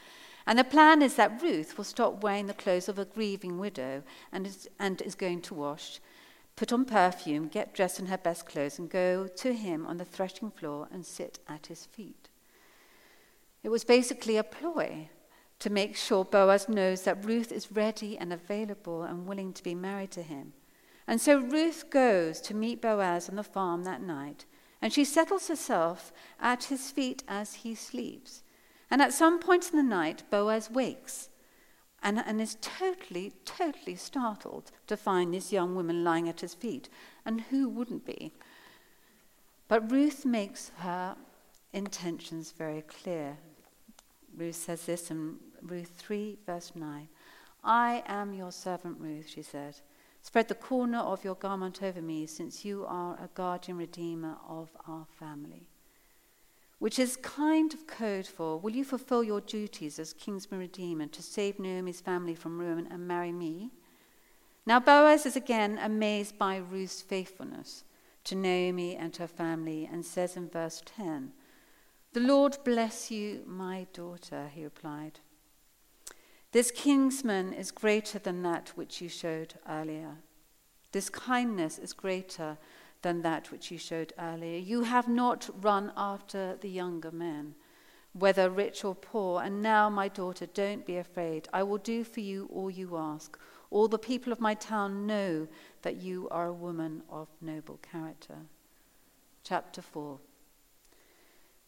And 0.47 0.59
the 0.59 0.63
plan 0.63 1.01
is 1.01 1.15
that 1.15 1.41
Ruth 1.41 1.77
will 1.77 1.85
stop 1.85 2.21
wearing 2.21 2.45
the 2.45 2.53
clothes 2.53 2.87
of 2.87 2.99
a 2.99 3.05
grieving 3.05 3.57
widow 3.57 4.03
and 4.31 4.45
is, 4.45 4.67
and 4.79 5.01
is 5.01 5.15
going 5.15 5.41
to 5.43 5.55
wash, 5.55 5.99
put 6.55 6.71
on 6.71 6.85
perfume, 6.85 7.47
get 7.47 7.73
dressed 7.73 7.99
in 7.99 8.05
her 8.07 8.17
best 8.17 8.45
clothes, 8.45 8.77
and 8.77 8.89
go 8.89 9.27
to 9.27 9.53
him 9.53 9.85
on 9.87 9.97
the 9.97 10.05
threshing 10.05 10.51
floor 10.51 10.87
and 10.91 11.05
sit 11.05 11.39
at 11.47 11.67
his 11.67 11.85
feet. 11.85 12.29
It 13.63 13.69
was 13.69 13.83
basically 13.83 14.37
a 14.37 14.43
ploy 14.43 15.09
to 15.57 15.69
make 15.69 15.95
sure 15.95 16.23
Boaz 16.23 16.69
knows 16.69 17.01
that 17.01 17.25
Ruth 17.25 17.51
is 17.51 17.71
ready 17.71 18.17
and 18.17 18.31
available 18.31 19.03
and 19.03 19.25
willing 19.25 19.53
to 19.53 19.63
be 19.63 19.73
married 19.73 20.11
to 20.11 20.21
him. 20.21 20.53
And 21.07 21.19
so 21.19 21.39
Ruth 21.39 21.89
goes 21.89 22.41
to 22.41 22.53
meet 22.53 22.81
Boaz 22.81 23.29
on 23.29 23.35
the 23.35 23.43
farm 23.43 23.83
that 23.83 24.01
night, 24.01 24.45
and 24.85 24.93
she 24.93 25.03
settles 25.03 25.47
herself 25.47 26.13
at 26.39 26.65
his 26.65 26.91
feet 26.91 27.23
as 27.27 27.55
he 27.55 27.73
sleeps. 27.73 28.43
And 28.91 29.01
at 29.01 29.13
some 29.13 29.39
point 29.39 29.71
in 29.71 29.77
the 29.77 29.81
night, 29.81 30.21
Boaz 30.29 30.69
wakes 30.69 31.29
and, 32.03 32.21
and 32.23 32.39
is 32.39 32.55
totally, 32.61 33.33
totally 33.45 33.95
startled 33.95 34.71
to 34.85 34.95
find 34.95 35.33
this 35.33 35.51
young 35.51 35.73
woman 35.75 36.03
lying 36.03 36.29
at 36.29 36.41
his 36.41 36.53
feet. 36.53 36.87
And 37.25 37.41
who 37.49 37.67
wouldn't 37.67 38.05
be? 38.05 38.31
But 39.67 39.91
Ruth 39.91 40.23
makes 40.23 40.69
her 40.77 41.15
intentions 41.73 42.51
very 42.51 42.83
clear. 42.83 43.37
Ruth 44.37 44.53
says 44.53 44.85
this 44.85 45.09
in 45.09 45.37
Ruth 45.63 45.93
3, 45.97 46.37
verse 46.45 46.73
9. 46.75 47.07
I 47.63 48.03
am 48.05 48.35
your 48.35 48.51
servant 48.51 48.97
Ruth, 48.99 49.29
she 49.29 49.41
said. 49.41 49.77
Spread 50.25 50.47
the 50.47 50.55
corner 50.55 50.99
of 50.99 51.23
your 51.23 51.35
garment 51.35 51.83
over 51.83 52.01
me, 52.01 52.25
since 52.25 52.65
you 52.65 52.85
are 52.87 53.13
a 53.13 53.29
guardian 53.35 53.77
redeemer 53.77 54.37
of 54.47 54.69
our 54.87 55.05
family 55.19 55.69
which 56.79 56.99
is 56.99 57.17
kind 57.17 57.73
of 57.73 57.87
code 57.87 58.27
for 58.27 58.59
will 58.59 58.75
you 58.75 58.83
fulfill 58.83 59.23
your 59.23 59.41
duties 59.41 59.97
as 59.97 60.13
kinsman 60.13 60.59
redeemer 60.59 61.07
to 61.07 61.21
save 61.21 61.57
Naomi's 61.57 62.01
family 62.01 62.35
from 62.35 62.59
ruin 62.59 62.87
and 62.91 63.07
marry 63.07 63.31
me? 63.31 63.71
Now 64.65 64.79
Boaz 64.79 65.25
is 65.25 65.35
again 65.35 65.79
amazed 65.81 66.37
by 66.37 66.57
Ruth's 66.57 67.01
faithfulness 67.01 67.83
to 68.25 68.35
Naomi 68.35 68.95
and 68.95 69.15
her 69.15 69.27
family 69.27 69.89
and 69.91 70.05
says 70.05 70.35
in 70.35 70.49
verse 70.49 70.81
10, 70.85 71.31
The 72.13 72.19
Lord 72.19 72.57
bless 72.63 73.09
you, 73.09 73.43
my 73.45 73.87
daughter, 73.93 74.49
he 74.53 74.63
replied. 74.63 75.19
This 76.55 76.71
kinsman 76.71 77.51
is 77.51 77.69
greater 77.69 78.17
than 78.17 78.41
that 78.43 78.69
which 78.75 79.01
you 79.01 79.09
showed 79.09 79.55
earlier. 79.67 80.19
This 80.93 81.09
kindness 81.09 81.77
is 81.77 81.91
greater 81.91 82.57
than 83.01 83.23
that 83.23 83.51
which 83.51 83.71
you 83.71 83.77
showed 83.77 84.13
earlier. 84.17 84.57
You 84.57 84.83
have 84.83 85.09
not 85.09 85.49
run 85.61 85.91
after 85.97 86.55
the 86.61 86.69
younger 86.69 87.11
men, 87.11 87.55
whether 88.13 88.49
rich 88.49 88.85
or 88.85 88.95
poor. 88.95 89.41
And 89.41 89.61
now, 89.61 89.89
my 89.89 90.07
daughter, 90.07 90.45
don't 90.45 90.85
be 90.85 90.95
afraid. 90.95 91.49
I 91.51 91.61
will 91.63 91.77
do 91.77 92.05
for 92.05 92.21
you 92.21 92.49
all 92.53 92.71
you 92.71 92.95
ask. 92.95 93.37
All 93.69 93.89
the 93.89 93.99
people 93.99 94.31
of 94.31 94.39
my 94.39 94.53
town 94.53 95.05
know 95.05 95.49
that 95.81 95.97
you 95.97 96.29
are 96.31 96.47
a 96.47 96.53
woman 96.53 97.03
of 97.09 97.27
noble 97.41 97.81
character. 97.81 98.37
Chapter 99.43 99.81
4. 99.81 100.19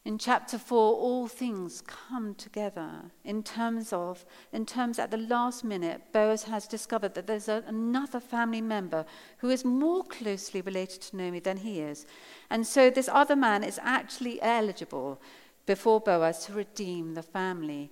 In 0.08 0.17
chapter 0.17 0.58
4, 0.58 0.78
all 0.78 1.28
things 1.28 1.84
come 1.86 2.34
together 2.34 3.12
in 3.26 3.43
terms 3.43 3.91
of, 3.91 4.24
in 4.54 4.65
terms 4.65 5.00
at 5.00 5.12
the 5.12 5.17
last 5.17 5.65
minute, 5.65 6.13
Boaz 6.13 6.43
has 6.43 6.65
discovered 6.65 7.13
that 7.15 7.28
there's 7.28 7.50
a, 7.50 7.62
another 7.67 8.22
family 8.22 8.62
member 8.62 9.06
who 9.39 9.50
is 9.50 9.65
more 9.65 10.06
closely 10.06 10.62
related 10.62 11.02
to 11.02 11.17
Naomi 11.17 11.41
than 11.41 11.58
he 11.58 11.82
is. 11.82 12.06
And 12.50 12.65
so 12.65 12.89
this 12.89 13.10
other 13.12 13.36
man 13.36 13.65
is 13.65 13.82
actually 13.84 14.41
eligible 14.41 15.20
before 15.65 16.00
Boaz 16.00 16.46
to 16.46 16.54
redeem 16.54 17.13
the 17.13 17.22
family. 17.22 17.91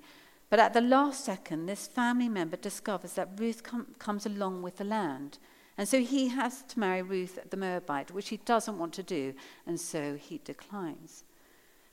But 0.50 0.62
at 0.62 0.72
the 0.72 0.80
last 0.80 1.26
second, 1.26 1.66
this 1.66 1.86
family 1.86 2.30
member 2.30 2.56
discovers 2.56 3.16
that 3.16 3.38
Ruth 3.38 3.62
com- 3.62 3.88
comes 4.00 4.26
along 4.26 4.62
with 4.62 4.78
the 4.78 4.86
land. 4.86 5.38
And 5.78 5.86
so 5.86 6.00
he 6.00 6.30
has 6.30 6.64
to 6.70 6.80
marry 6.80 7.02
Ruth 7.02 7.40
the 7.50 7.58
Moabite, 7.58 8.12
which 8.12 8.30
he 8.30 8.38
doesn't 8.38 8.80
want 8.80 8.94
to 8.94 9.04
do, 9.04 9.34
and 9.68 9.78
so 9.78 10.16
he 10.16 10.40
declines. 10.46 11.26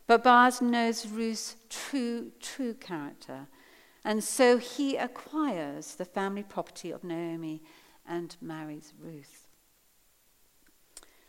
But 0.07 0.25
Boaz 0.25 0.61
knows 0.61 1.07
Ruth's 1.07 1.57
true, 1.69 2.33
true 2.41 2.75
character. 2.75 3.47
And 4.05 4.23
so 4.23 4.59
he 4.59 4.97
acquires 4.97 5.95
the 5.95 6.05
family 6.05 6.43
property 6.43 6.91
of 6.91 7.05
Naomi 7.05 7.63
and 8.07 8.37
marries 8.41 8.93
Ruth. 8.99 9.47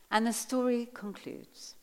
And 0.09 0.25
the 0.27 0.33
story 0.33 0.89
concludes 0.93 1.75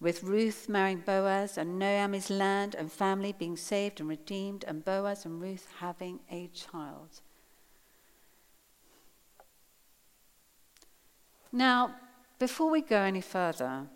with 0.00 0.22
Ruth 0.22 0.68
marrying 0.68 1.00
Boaz 1.00 1.58
and 1.58 1.78
Naomi's 1.78 2.30
land 2.30 2.74
and 2.74 2.90
family 2.90 3.32
being 3.32 3.56
saved 3.56 4.00
and 4.00 4.08
redeemed, 4.08 4.64
and 4.64 4.84
Boaz 4.84 5.24
and 5.24 5.40
Ruth 5.40 5.66
having 5.80 6.20
a 6.30 6.48
child. 6.48 7.20
Now, 11.50 11.96
before 12.38 12.70
we 12.70 12.80
go 12.80 12.98
any 12.98 13.20
further, 13.20 13.86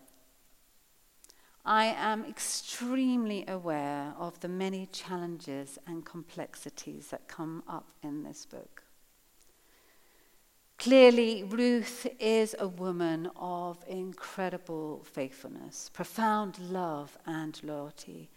I 1.64 1.86
am 1.86 2.24
extremely 2.24 3.44
aware 3.46 4.14
of 4.18 4.40
the 4.40 4.48
many 4.48 4.86
challenges 4.86 5.78
and 5.86 6.04
complexities 6.04 7.08
that 7.08 7.28
come 7.28 7.62
up 7.68 7.90
in 8.02 8.24
this 8.24 8.46
book. 8.46 8.82
Clearly, 10.78 11.44
Ruth 11.44 12.08
is 12.18 12.56
a 12.58 12.66
woman 12.66 13.30
of 13.36 13.78
incredible 13.86 15.04
faithfulness, 15.04 15.88
profound 15.92 16.58
love, 16.58 17.16
and 17.24 17.60
loyalty. 17.62 18.30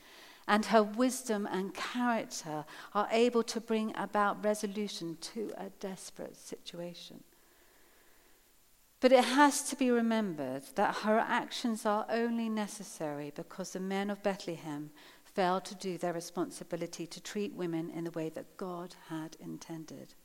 And 0.48 0.68
her 0.68 0.84
wisdom 0.84 1.48
and 1.52 1.74
character 1.74 2.66
are 2.94 3.08
able 3.10 3.42
to 3.42 3.60
bring 3.60 3.96
about 3.98 4.44
resolution 4.44 5.18
to 5.22 5.52
a 5.58 5.70
desperate 5.80 6.38
situation. 6.38 7.24
But 9.06 9.12
it 9.12 9.24
has 9.24 9.62
to 9.70 9.76
be 9.76 9.92
remembered 9.92 10.64
that 10.74 10.96
her 11.04 11.20
actions 11.20 11.86
are 11.86 12.08
only 12.10 12.50
necessary 12.50 13.32
because 13.36 13.70
the 13.70 13.80
men 13.80 14.10
of 14.10 14.24
Bethlehem 14.24 14.90
failed 15.24 15.66
to 15.66 15.76
do 15.76 16.00
their 16.00 16.12
responsibility 16.12 17.06
to 17.06 17.22
treat 17.22 17.54
women 17.54 17.92
in 17.92 18.06
the 18.06 18.10
way 18.10 18.30
that 18.30 18.58
God 18.58 18.96
had 19.10 19.38
intended. 19.40 20.16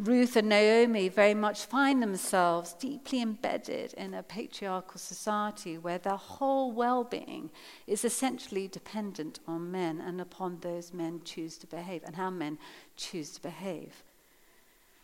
Ruth 0.00 0.34
and 0.34 0.48
Naomi 0.48 1.08
very 1.08 1.32
much 1.32 1.64
find 1.64 2.02
themselves 2.02 2.72
deeply 2.72 3.22
embedded 3.22 3.92
in 3.94 4.14
a 4.14 4.24
patriarchal 4.24 4.98
society 4.98 5.78
where 5.78 5.98
their 5.98 6.16
whole 6.16 6.72
well 6.72 7.04
being 7.04 7.50
is 7.86 8.04
essentially 8.04 8.66
dependent 8.66 9.38
on 9.46 9.70
men 9.70 10.00
and 10.00 10.20
upon 10.20 10.58
those 10.58 10.92
men 10.92 11.20
choose 11.24 11.56
to 11.58 11.68
behave 11.68 12.02
and 12.04 12.16
how 12.16 12.30
men 12.30 12.58
choose 12.96 13.30
to 13.30 13.40
behave. 13.40 14.02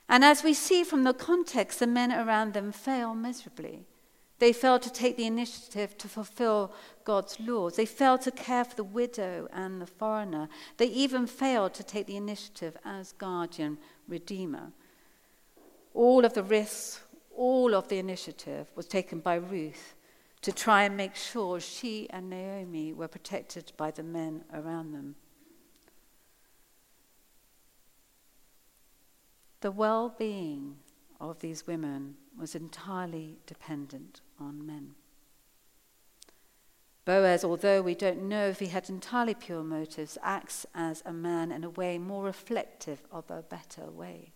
And 0.08 0.24
as 0.24 0.44
we 0.44 0.54
see 0.54 0.84
from 0.84 1.02
the 1.02 1.12
context, 1.12 1.80
the 1.80 1.86
men 1.86 2.12
around 2.12 2.54
them 2.54 2.72
fail 2.72 3.14
miserably. 3.14 3.86
They 4.38 4.52
fail 4.52 4.78
to 4.78 4.92
take 4.92 5.16
the 5.16 5.26
initiative 5.26 5.96
to 5.98 6.08
fulfill 6.08 6.72
God's 7.04 7.40
laws. 7.40 7.76
They 7.76 7.86
fail 7.86 8.18
to 8.18 8.30
care 8.30 8.64
for 8.64 8.76
the 8.76 8.84
widow 8.84 9.48
and 9.52 9.80
the 9.80 9.86
foreigner. 9.86 10.48
They 10.76 10.86
even 10.86 11.26
fail 11.26 11.70
to 11.70 11.82
take 11.82 12.06
the 12.06 12.16
initiative 12.16 12.76
as 12.84 13.12
guardian 13.12 13.78
redeemer. 14.06 14.72
All 15.94 16.24
of 16.24 16.34
the 16.34 16.42
risks, 16.42 17.00
all 17.34 17.74
of 17.74 17.88
the 17.88 17.98
initiative 17.98 18.66
was 18.74 18.86
taken 18.86 19.20
by 19.20 19.36
Ruth 19.36 19.94
to 20.42 20.52
try 20.52 20.84
and 20.84 20.96
make 20.96 21.16
sure 21.16 21.58
she 21.58 22.08
and 22.10 22.28
Naomi 22.28 22.92
were 22.92 23.08
protected 23.08 23.72
by 23.78 23.90
the 23.90 24.02
men 24.02 24.44
around 24.52 24.92
them. 24.92 25.16
The 29.60 29.70
well 29.70 30.14
being 30.18 30.76
of 31.20 31.40
these 31.40 31.66
women 31.66 32.16
was 32.38 32.54
entirely 32.54 33.38
dependent 33.46 34.20
on 34.38 34.66
men. 34.66 34.94
Boaz, 37.04 37.44
although 37.44 37.80
we 37.80 37.94
don't 37.94 38.28
know 38.28 38.48
if 38.48 38.58
he 38.58 38.66
had 38.66 38.88
entirely 38.88 39.34
pure 39.34 39.62
motives, 39.62 40.18
acts 40.22 40.66
as 40.74 41.02
a 41.06 41.12
man 41.12 41.52
in 41.52 41.62
a 41.62 41.70
way 41.70 41.98
more 41.98 42.24
reflective 42.24 43.02
of 43.12 43.30
a 43.30 43.42
better 43.42 43.88
way. 43.88 44.32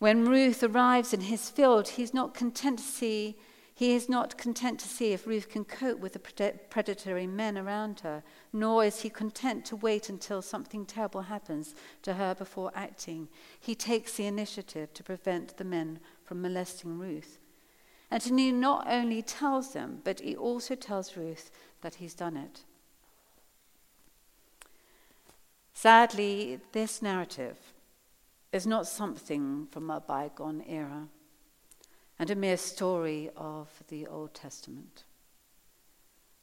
When 0.00 0.24
Ruth 0.24 0.64
arrives 0.64 1.14
in 1.14 1.20
his 1.22 1.48
field, 1.48 1.90
he's 1.90 2.12
not 2.12 2.34
content 2.34 2.80
to 2.80 2.84
see 2.84 3.36
he 3.74 3.94
is 3.94 4.08
not 4.08 4.36
content 4.36 4.78
to 4.80 4.88
see 4.88 5.12
if 5.12 5.26
Ruth 5.26 5.48
can 5.48 5.64
cope 5.64 5.98
with 5.98 6.12
the 6.12 6.54
predatory 6.68 7.26
men 7.26 7.56
around 7.56 8.00
her, 8.00 8.22
nor 8.52 8.84
is 8.84 9.00
he 9.00 9.08
content 9.08 9.64
to 9.66 9.76
wait 9.76 10.08
until 10.08 10.42
something 10.42 10.84
terrible 10.84 11.22
happens 11.22 11.74
to 12.02 12.14
her 12.14 12.34
before 12.34 12.70
acting. 12.74 13.28
He 13.58 13.74
takes 13.74 14.16
the 14.16 14.26
initiative 14.26 14.92
to 14.92 15.02
prevent 15.02 15.56
the 15.56 15.64
men 15.64 16.00
from 16.22 16.42
molesting 16.42 16.98
Ruth. 16.98 17.38
And 18.10 18.22
he 18.22 18.52
not 18.52 18.86
only 18.86 19.22
tells 19.22 19.72
them, 19.72 20.02
but 20.04 20.20
he 20.20 20.36
also 20.36 20.74
tells 20.74 21.16
Ruth 21.16 21.50
that 21.80 21.94
he's 21.94 22.14
done 22.14 22.36
it. 22.36 22.64
Sadly, 25.72 26.60
this 26.72 27.00
narrative 27.00 27.58
is 28.52 28.66
not 28.66 28.86
something 28.86 29.66
from 29.70 29.90
a 29.90 29.98
bygone 29.98 30.62
era 30.68 31.08
and 32.18 32.30
a 32.30 32.34
mere 32.34 32.56
story 32.56 33.30
of 33.36 33.68
the 33.88 34.06
Old 34.06 34.34
Testament. 34.34 35.04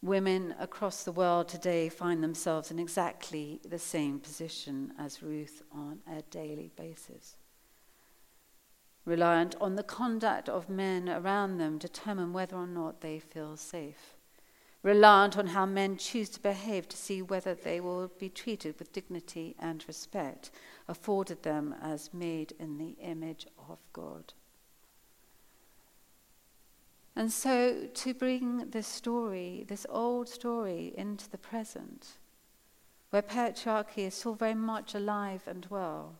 Women 0.01 0.55
across 0.57 1.03
the 1.03 1.11
world 1.11 1.49
today 1.49 1.89
find 1.89 2.23
themselves 2.23 2.71
in 2.71 2.79
exactly 2.79 3.59
the 3.67 3.79
same 3.79 4.19
position 4.19 4.93
as 4.97 5.21
Ruth 5.21 5.61
on 5.73 5.99
a 6.09 6.21
daily 6.21 6.71
basis. 6.75 7.35
Reliant 9.05 9.55
on 9.59 9.75
the 9.75 9.83
conduct 9.83 10.47
of 10.47 10.69
men 10.69 11.09
around 11.09 11.57
them, 11.57 11.77
determine 11.77 12.31
whether 12.31 12.55
or 12.55 12.67
not 12.67 13.01
they 13.01 13.19
feel 13.19 13.57
safe. 13.57 14.15
Reliant 14.83 15.37
on 15.37 15.47
how 15.47 15.65
men 15.65 15.97
choose 15.97 16.29
to 16.29 16.39
behave 16.39 16.87
to 16.87 16.95
see 16.95 17.21
whether 17.21 17.53
they 17.53 17.81
will 17.81 18.07
be 18.19 18.29
treated 18.29 18.79
with 18.79 18.93
dignity 18.93 19.55
and 19.59 19.83
respect 19.87 20.51
afforded 20.87 21.43
them 21.43 21.75
as 21.81 22.13
made 22.13 22.53
in 22.59 22.77
the 22.77 22.95
image 23.01 23.45
of 23.69 23.79
God. 23.91 24.33
And 27.15 27.31
so 27.31 27.87
to 27.93 28.13
bring 28.13 28.69
this 28.69 28.87
story, 28.87 29.65
this 29.67 29.85
old 29.89 30.29
story, 30.29 30.93
into 30.95 31.29
the 31.29 31.37
present, 31.37 32.17
where 33.09 33.21
patriarchy 33.21 34.07
is 34.07 34.13
still 34.13 34.35
very 34.35 34.53
much 34.53 34.93
alive 34.95 35.43
and 35.47 35.65
well, 35.69 36.15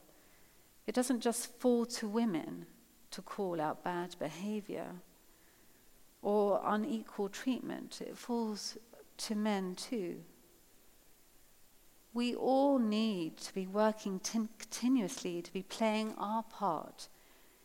it 0.88 0.96
doesn't 0.96 1.22
just 1.22 1.60
fall 1.60 1.86
to 1.86 2.08
women 2.08 2.66
to 3.12 3.22
call 3.22 3.62
out 3.62 3.84
bad 3.84 4.16
behavior 4.20 4.88
or 6.22 6.62
unequal 6.66 7.30
treatment, 7.30 8.02
it 8.02 8.18
falls 8.18 8.78
to 9.18 9.36
men 9.36 9.76
too. 9.76 10.18
We 12.14 12.36
all 12.36 12.80
need 12.80 13.38
to 13.38 13.54
be 13.54 13.68
working 13.68 14.20
t- 14.20 14.40
continuously 14.58 15.42
to 15.42 15.54
be 15.54 15.64
playing 15.64 16.14
our 16.18 16.44
part 16.44 17.08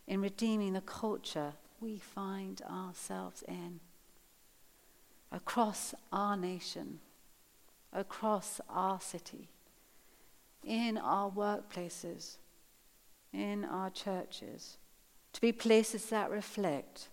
in 0.07 0.21
redeeming 0.21 0.75
the 0.75 0.83
culture 0.83 1.55
we 1.85 1.99
find 1.99 2.62
ourselves 2.62 3.44
in. 3.47 3.79
Across 5.31 5.94
our 6.12 6.37
nation, 6.37 7.01
across 7.92 8.61
our 8.70 9.01
city, 9.01 9.49
in 10.64 10.97
our 10.97 11.31
workplaces, 11.31 12.37
in 13.33 13.64
our 13.64 13.90
churches, 13.90 14.79
to 15.35 15.40
be 15.40 15.53
places 15.53 16.07
that 16.07 16.31
reflect 16.31 17.09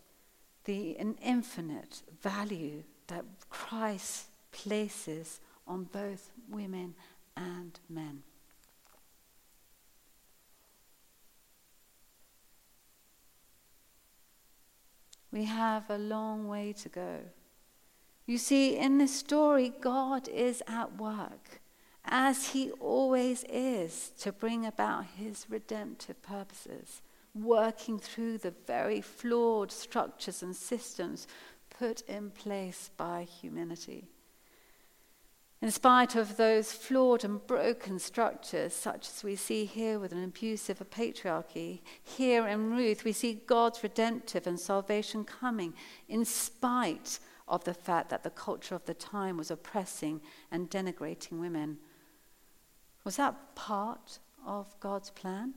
the 0.66 0.92
infinite 1.22 2.04
value 2.22 2.84
that 3.08 3.26
Christ 3.50 4.28
places 4.52 5.42
on 5.68 5.84
both 5.86 6.32
women 6.50 6.94
and 7.36 7.78
men. 7.90 8.22
We 15.32 15.46
have 15.46 15.90
a 15.90 15.98
long 15.98 16.48
way 16.48 16.74
to 16.74 16.90
go. 16.90 17.20
You 18.26 18.38
see, 18.38 18.78
in 18.78 18.98
this 18.98 19.16
story, 19.16 19.74
God 19.82 20.28
is 20.28 20.62
at 20.68 20.98
work, 20.98 21.62
as 22.06 22.50
He 22.50 22.72
always 22.72 23.44
is, 23.50 24.12
to 24.20 24.32
bring 24.32 24.66
about 24.66 25.06
His 25.18 25.46
redemptive 25.50 26.22
purposes, 26.22 27.02
working 27.34 27.98
through 27.98 28.40
the 28.40 28.54
very 28.68 29.02
flawed 29.02 29.72
structures 29.72 30.44
and 30.44 30.56
systems 30.56 31.28
put 31.70 32.02
in 32.02 32.30
place 32.32 32.92
by 32.98 33.24
humanity. 33.24 34.10
In 35.62 35.70
spite 35.70 36.16
of 36.16 36.38
those 36.38 36.72
flawed 36.72 37.24
and 37.24 37.46
broken 37.46 38.00
structures, 38.00 38.74
such 38.74 39.08
as 39.10 39.24
we 39.24 39.36
see 39.36 39.66
here 39.66 40.00
with 40.00 40.12
an 40.12 40.24
abusive 40.24 40.82
patriarchy, 40.90 41.82
here 42.04 42.48
in 42.48 42.72
Ruth, 42.72 43.04
we 43.04 43.14
see 43.14 43.44
God's 43.46 43.84
redemptive 43.84 44.48
and 44.48 44.60
salvation 44.60 45.24
coming 45.24 45.76
in 46.10 46.26
spite 46.26 47.20
of 47.48 47.64
the 47.64 47.76
fact 47.76 48.10
that 48.10 48.24
the 48.24 48.32
culture 48.32 48.74
of 48.74 48.86
the 48.86 48.96
time 48.96 49.38
was 49.38 49.52
oppressing 49.52 50.22
and 50.50 50.68
denigrating 50.68 51.40
women. 51.40 51.78
Was 53.04 53.18
that 53.18 53.54
part 53.54 54.18
of 54.44 54.80
God's 54.80 55.12
plan? 55.12 55.54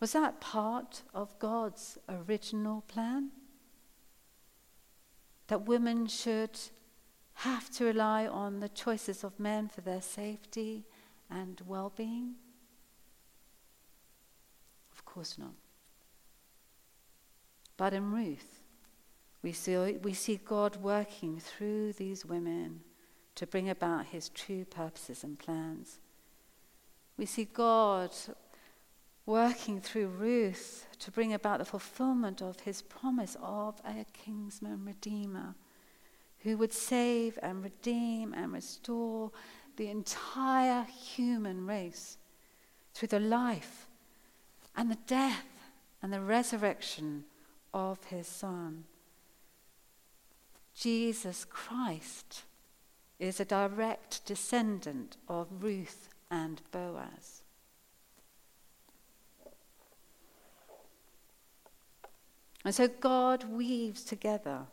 Was 0.00 0.12
that 0.12 0.40
part 0.40 1.02
of 1.14 1.38
God's 1.38 1.98
original 2.08 2.80
plan? 2.80 3.30
That 5.46 5.66
women 5.66 6.06
should 6.06 6.58
have 7.40 7.70
to 7.70 7.86
rely 7.86 8.26
on 8.26 8.60
the 8.60 8.68
choices 8.68 9.24
of 9.24 9.40
men 9.40 9.66
for 9.68 9.80
their 9.80 10.02
safety 10.02 10.84
and 11.30 11.60
well 11.66 11.90
being? 11.96 12.34
Of 14.92 15.04
course 15.06 15.38
not. 15.38 15.54
But 17.78 17.94
in 17.94 18.12
Ruth, 18.12 18.60
we 19.42 19.52
see, 19.52 19.74
we 20.02 20.12
see 20.12 20.36
God 20.36 20.76
working 20.76 21.40
through 21.40 21.94
these 21.94 22.26
women 22.26 22.80
to 23.36 23.46
bring 23.46 23.70
about 23.70 24.06
his 24.06 24.28
true 24.28 24.66
purposes 24.66 25.24
and 25.24 25.38
plans. 25.38 25.98
We 27.16 27.24
see 27.24 27.46
God 27.46 28.10
working 29.24 29.80
through 29.80 30.08
Ruth 30.08 30.86
to 30.98 31.10
bring 31.10 31.32
about 31.32 31.60
the 31.60 31.64
fulfillment 31.64 32.42
of 32.42 32.60
his 32.60 32.82
promise 32.82 33.34
of 33.40 33.80
a 33.82 34.04
kinsman 34.12 34.84
redeemer 34.84 35.54
who 36.42 36.56
would 36.56 36.72
save 36.72 37.38
and 37.42 37.62
redeem 37.62 38.32
and 38.32 38.52
restore 38.52 39.30
the 39.76 39.88
entire 39.88 40.84
human 40.84 41.66
race 41.66 42.16
through 42.94 43.08
the 43.08 43.20
life 43.20 43.86
and 44.76 44.90
the 44.90 44.98
death 45.06 45.46
and 46.02 46.12
the 46.12 46.20
resurrection 46.20 47.24
of 47.74 48.04
his 48.04 48.26
Son. 48.26 48.84
Jesus 50.74 51.44
Christ 51.44 52.44
is 53.18 53.38
a 53.38 53.44
direct 53.44 54.24
descendant 54.24 55.18
of 55.28 55.46
Ruth 55.62 56.08
and 56.30 56.62
Boaz. 56.72 57.42
And 62.64 62.74
so 62.74 62.88
God 62.88 63.44
weaves 63.44 64.04
together 64.04 64.66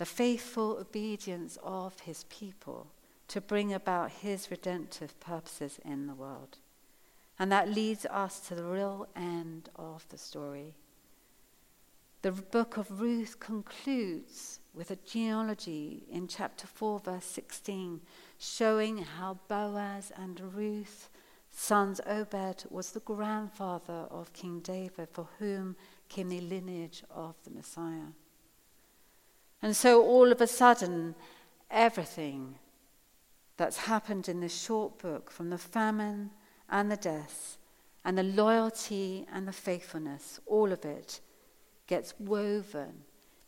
the 0.00 0.06
faithful 0.06 0.78
obedience 0.80 1.58
of 1.62 2.00
his 2.00 2.24
people 2.30 2.86
to 3.28 3.38
bring 3.38 3.70
about 3.74 4.10
his 4.10 4.50
redemptive 4.50 5.20
purposes 5.20 5.78
in 5.84 6.06
the 6.06 6.14
world. 6.14 6.56
And 7.38 7.52
that 7.52 7.68
leads 7.68 8.06
us 8.06 8.40
to 8.48 8.54
the 8.54 8.64
real 8.64 9.08
end 9.14 9.68
of 9.76 10.08
the 10.08 10.16
story. 10.16 10.74
The 12.22 12.32
book 12.32 12.78
of 12.78 13.02
Ruth 13.02 13.40
concludes 13.40 14.60
with 14.72 14.90
a 14.90 14.96
genealogy 14.96 16.04
in 16.10 16.28
chapter 16.28 16.66
4, 16.66 17.00
verse 17.00 17.26
16, 17.26 18.00
showing 18.38 19.04
how 19.18 19.38
Boaz 19.48 20.10
and 20.16 20.54
Ruth, 20.54 21.10
sons 21.50 22.00
Obed, 22.06 22.64
was 22.70 22.92
the 22.92 23.00
grandfather 23.00 24.06
of 24.10 24.32
King 24.32 24.60
David, 24.60 25.10
for 25.12 25.28
whom 25.38 25.76
came 26.08 26.30
the 26.30 26.40
lineage 26.40 27.02
of 27.10 27.34
the 27.44 27.50
Messiah. 27.50 28.14
And 29.62 29.76
so 29.76 30.02
all 30.02 30.32
of 30.32 30.40
a 30.40 30.46
sudden, 30.46 31.14
everything 31.70 32.56
that's 33.56 33.76
happened 33.78 34.28
in 34.28 34.40
this 34.40 34.58
short 34.58 34.98
book, 34.98 35.30
from 35.30 35.50
the 35.50 35.58
famine 35.58 36.30
and 36.68 36.90
the 36.90 36.96
death, 36.96 37.58
and 38.04 38.16
the 38.16 38.22
loyalty 38.22 39.26
and 39.32 39.46
the 39.46 39.52
faithfulness, 39.52 40.40
all 40.46 40.72
of 40.72 40.84
it 40.84 41.20
gets 41.86 42.14
woven 42.18 43.04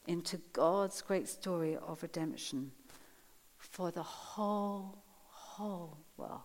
into 0.07 0.39
God's 0.53 1.01
great 1.01 1.29
story 1.29 1.77
of 1.77 2.03
redemption 2.03 2.73
for 3.57 3.91
the 3.91 4.03
whole, 4.03 4.99
whole 5.31 5.97
world. 6.17 6.41